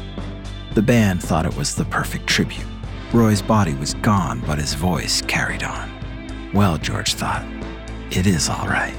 The 0.74 0.82
band 0.82 1.20
thought 1.20 1.46
it 1.46 1.56
was 1.56 1.74
the 1.74 1.84
perfect 1.86 2.28
tribute. 2.28 2.64
Roy's 3.12 3.42
body 3.42 3.74
was 3.74 3.94
gone, 3.94 4.40
but 4.46 4.60
his 4.60 4.74
voice 4.74 5.20
carried 5.20 5.64
on. 5.64 5.90
Well, 6.54 6.78
George 6.78 7.14
thought, 7.14 7.44
it 8.12 8.28
is 8.28 8.48
all 8.48 8.68
right. 8.68 8.94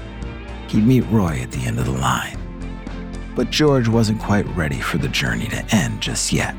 He'd 0.67 0.85
meet 0.85 1.07
Roy 1.09 1.39
at 1.41 1.51
the 1.51 1.65
end 1.65 1.79
of 1.79 1.85
the 1.85 1.91
line. 1.93 2.37
But 3.37 3.51
George 3.51 3.87
wasn't 3.87 4.19
quite 4.19 4.47
ready 4.47 4.81
for 4.81 4.97
the 4.97 5.07
journey 5.07 5.47
to 5.47 5.65
end 5.73 6.01
just 6.01 6.33
yet. 6.33 6.53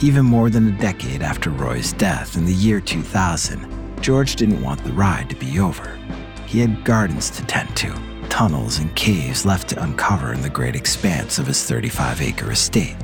Even 0.00 0.24
more 0.24 0.48
than 0.48 0.68
a 0.68 0.78
decade 0.78 1.20
after 1.20 1.50
Roy's 1.50 1.92
death 1.92 2.38
in 2.38 2.46
the 2.46 2.54
year 2.54 2.80
2000, 2.80 4.00
George 4.00 4.34
didn't 4.34 4.62
want 4.62 4.82
the 4.82 4.94
ride 4.94 5.28
to 5.28 5.36
be 5.36 5.60
over. 5.60 5.94
He 6.48 6.60
had 6.60 6.82
gardens 6.82 7.28
to 7.32 7.44
tend 7.44 7.76
to, 7.76 7.94
tunnels 8.30 8.78
and 8.78 8.96
caves 8.96 9.44
left 9.44 9.68
to 9.68 9.82
uncover 9.82 10.32
in 10.32 10.40
the 10.40 10.48
great 10.48 10.74
expanse 10.74 11.38
of 11.38 11.46
his 11.46 11.62
35 11.62 12.22
acre 12.22 12.50
estate. 12.50 12.96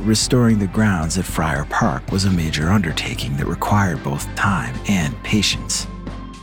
Restoring 0.00 0.58
the 0.58 0.66
grounds 0.66 1.18
at 1.18 1.26
Friar 1.26 1.66
Park 1.66 2.10
was 2.10 2.24
a 2.24 2.30
major 2.30 2.70
undertaking 2.70 3.36
that 3.36 3.44
required 3.48 4.02
both 4.02 4.34
time 4.34 4.74
and 4.88 5.14
patience. 5.22 5.86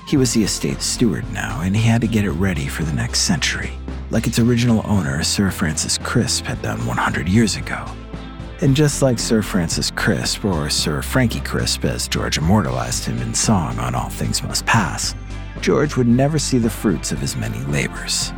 He 0.08 0.16
was 0.16 0.32
the 0.32 0.44
estate 0.44 0.84
steward 0.84 1.26
now, 1.34 1.62
and 1.62 1.76
he 1.76 1.82
had 1.82 2.02
to 2.02 2.08
get 2.08 2.26
it 2.26 2.34
ready 2.34 2.68
for 2.68 2.84
the 2.84 2.94
next 2.94 3.22
century, 3.22 3.72
like 4.12 4.28
its 4.28 4.38
original 4.38 4.84
owner, 4.86 5.24
Sir 5.24 5.50
Francis 5.50 5.98
Crisp, 5.98 6.46
had 6.46 6.62
done 6.62 6.86
100 6.86 7.28
years 7.28 7.56
ago. 7.56 7.84
And 8.62 8.76
just 8.76 9.02
like 9.02 9.18
Sir 9.18 9.42
Francis 9.42 9.90
Crisp, 9.90 10.46
or 10.46 10.70
Sir 10.70 11.02
Frankie 11.02 11.40
Crisp 11.40 11.84
as 11.84 12.08
George 12.08 12.38
immortalized 12.38 13.06
him 13.06 13.18
in 13.24 13.34
song 13.34 13.80
on 13.80 13.96
All 13.96 14.10
Things 14.10 14.44
Must 14.44 14.64
Pass, 14.68 15.16
George 15.62 15.96
would 15.96 16.08
never 16.08 16.40
see 16.40 16.58
the 16.58 16.70
fruits 16.70 17.12
of 17.12 17.20
his 17.20 17.36
many 17.36 17.60
labors. 17.66 18.34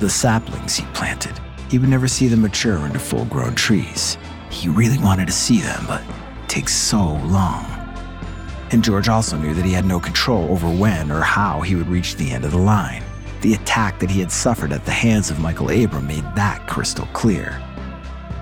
The 0.00 0.10
saplings 0.10 0.74
he 0.74 0.84
planted, 0.86 1.38
he 1.70 1.78
would 1.78 1.88
never 1.88 2.08
see 2.08 2.26
them 2.26 2.42
mature 2.42 2.84
into 2.84 2.98
full 2.98 3.26
grown 3.26 3.54
trees. 3.54 4.18
He 4.50 4.68
really 4.68 4.98
wanted 4.98 5.26
to 5.26 5.32
see 5.32 5.60
them, 5.60 5.84
but 5.86 6.02
it 6.02 6.48
takes 6.48 6.74
so 6.74 6.98
long. 6.98 7.64
And 8.72 8.82
George 8.82 9.08
also 9.08 9.36
knew 9.36 9.54
that 9.54 9.64
he 9.64 9.72
had 9.72 9.84
no 9.84 10.00
control 10.00 10.50
over 10.50 10.68
when 10.68 11.12
or 11.12 11.20
how 11.20 11.60
he 11.60 11.76
would 11.76 11.88
reach 11.88 12.16
the 12.16 12.32
end 12.32 12.44
of 12.44 12.50
the 12.50 12.58
line. 12.58 13.04
The 13.40 13.54
attack 13.54 14.00
that 14.00 14.10
he 14.10 14.18
had 14.18 14.32
suffered 14.32 14.72
at 14.72 14.84
the 14.84 14.90
hands 14.90 15.30
of 15.30 15.38
Michael 15.38 15.70
Abram 15.70 16.08
made 16.08 16.24
that 16.34 16.66
crystal 16.66 17.06
clear. 17.12 17.62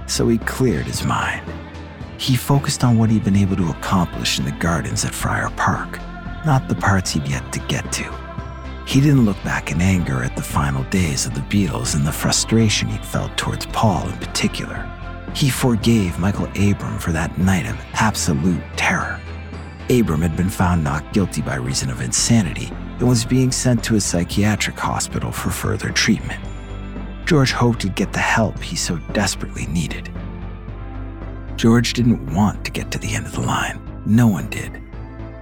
So 0.06 0.26
he 0.26 0.38
cleared 0.38 0.86
his 0.86 1.04
mind. 1.04 1.42
He 2.16 2.34
focused 2.34 2.82
on 2.82 2.96
what 2.96 3.10
he'd 3.10 3.24
been 3.24 3.36
able 3.36 3.56
to 3.56 3.70
accomplish 3.70 4.38
in 4.38 4.46
the 4.46 4.52
gardens 4.52 5.04
at 5.04 5.14
Friar 5.14 5.50
Park 5.50 6.00
not 6.46 6.68
the 6.68 6.74
parts 6.74 7.10
he'd 7.10 7.28
yet 7.28 7.52
to 7.52 7.58
get 7.66 7.90
to. 7.92 8.04
He 8.86 9.00
didn't 9.00 9.24
look 9.24 9.42
back 9.42 9.72
in 9.72 9.80
anger 9.80 10.22
at 10.22 10.36
the 10.36 10.42
final 10.42 10.84
days 10.84 11.26
of 11.26 11.34
the 11.34 11.40
Beatles 11.40 11.96
and 11.96 12.06
the 12.06 12.12
frustration 12.12 12.88
he'd 12.88 13.04
felt 13.04 13.36
towards 13.36 13.66
Paul 13.66 14.08
in 14.08 14.16
particular. 14.18 14.88
He 15.34 15.50
forgave 15.50 16.20
Michael 16.20 16.48
Abram 16.56 16.98
for 16.98 17.10
that 17.10 17.36
night 17.36 17.66
of 17.66 17.76
absolute 17.94 18.62
terror. 18.76 19.20
Abram 19.90 20.22
had 20.22 20.36
been 20.36 20.48
found 20.48 20.84
not 20.84 21.12
guilty 21.12 21.42
by 21.42 21.56
reason 21.56 21.90
of 21.90 22.00
insanity 22.00 22.68
and 22.98 23.08
was 23.08 23.24
being 23.24 23.50
sent 23.50 23.82
to 23.84 23.96
a 23.96 24.00
psychiatric 24.00 24.78
hospital 24.78 25.32
for 25.32 25.50
further 25.50 25.90
treatment. 25.90 26.40
George 27.26 27.50
hoped 27.50 27.82
he'd 27.82 27.96
get 27.96 28.12
the 28.12 28.20
help 28.20 28.62
he 28.62 28.76
so 28.76 28.98
desperately 29.12 29.66
needed. 29.66 30.08
George 31.56 31.92
didn't 31.92 32.32
want 32.32 32.64
to 32.64 32.70
get 32.70 32.92
to 32.92 32.98
the 32.98 33.14
end 33.14 33.26
of 33.26 33.32
the 33.32 33.40
line. 33.40 33.80
No 34.06 34.28
one 34.28 34.48
did. 34.48 34.80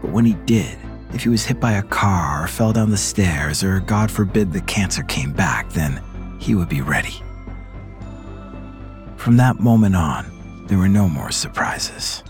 But 0.00 0.10
when 0.10 0.24
he 0.24 0.32
did, 0.46 0.78
if 1.14 1.22
he 1.22 1.28
was 1.28 1.44
hit 1.44 1.60
by 1.60 1.72
a 1.72 1.82
car 1.82 2.44
or 2.44 2.48
fell 2.48 2.72
down 2.72 2.90
the 2.90 2.96
stairs, 2.96 3.62
or 3.62 3.80
God 3.80 4.10
forbid 4.10 4.52
the 4.52 4.60
cancer 4.62 5.04
came 5.04 5.32
back, 5.32 5.70
then 5.70 6.02
he 6.40 6.54
would 6.54 6.68
be 6.68 6.82
ready. 6.82 7.22
From 9.16 9.36
that 9.36 9.60
moment 9.60 9.96
on, 9.96 10.66
there 10.66 10.76
were 10.76 10.88
no 10.88 11.08
more 11.08 11.30
surprises. 11.30 12.24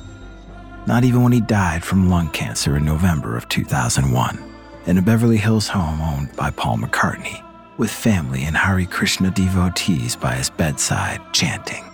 Not 0.87 1.03
even 1.03 1.23
when 1.23 1.33
he 1.33 1.41
died 1.41 1.83
from 1.83 2.11
lung 2.11 2.31
cancer 2.31 2.77
in 2.77 2.85
November 2.85 3.37
of 3.37 3.49
2001 3.49 4.39
in 4.87 4.99
a 4.99 5.03
Beverly 5.03 5.39
Hills 5.39 5.67
home 5.67 6.01
owned 6.03 6.37
by 6.37 6.51
Paul 6.51 6.77
McCartney, 6.77 7.43
with 7.79 7.91
family 7.91 8.45
and 8.45 8.57
Hare 8.57 8.85
Krishna 8.85 9.31
devotees 9.31 10.15
by 10.15 10.35
his 10.35 10.51
bedside 10.51 11.21
chanting. 11.33 11.85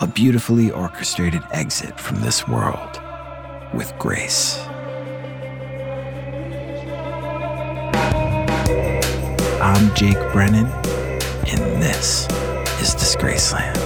A 0.00 0.06
beautifully 0.06 0.70
orchestrated 0.70 1.42
exit 1.52 2.00
from 2.00 2.22
this 2.22 2.48
world 2.48 3.00
with 3.74 3.96
grace. 3.98 4.65
I'm 9.68 9.92
Jake 9.96 10.20
Brennan, 10.32 10.66
and 10.66 11.82
this 11.82 12.26
is 12.80 12.94
Disgraceland. 12.94 13.85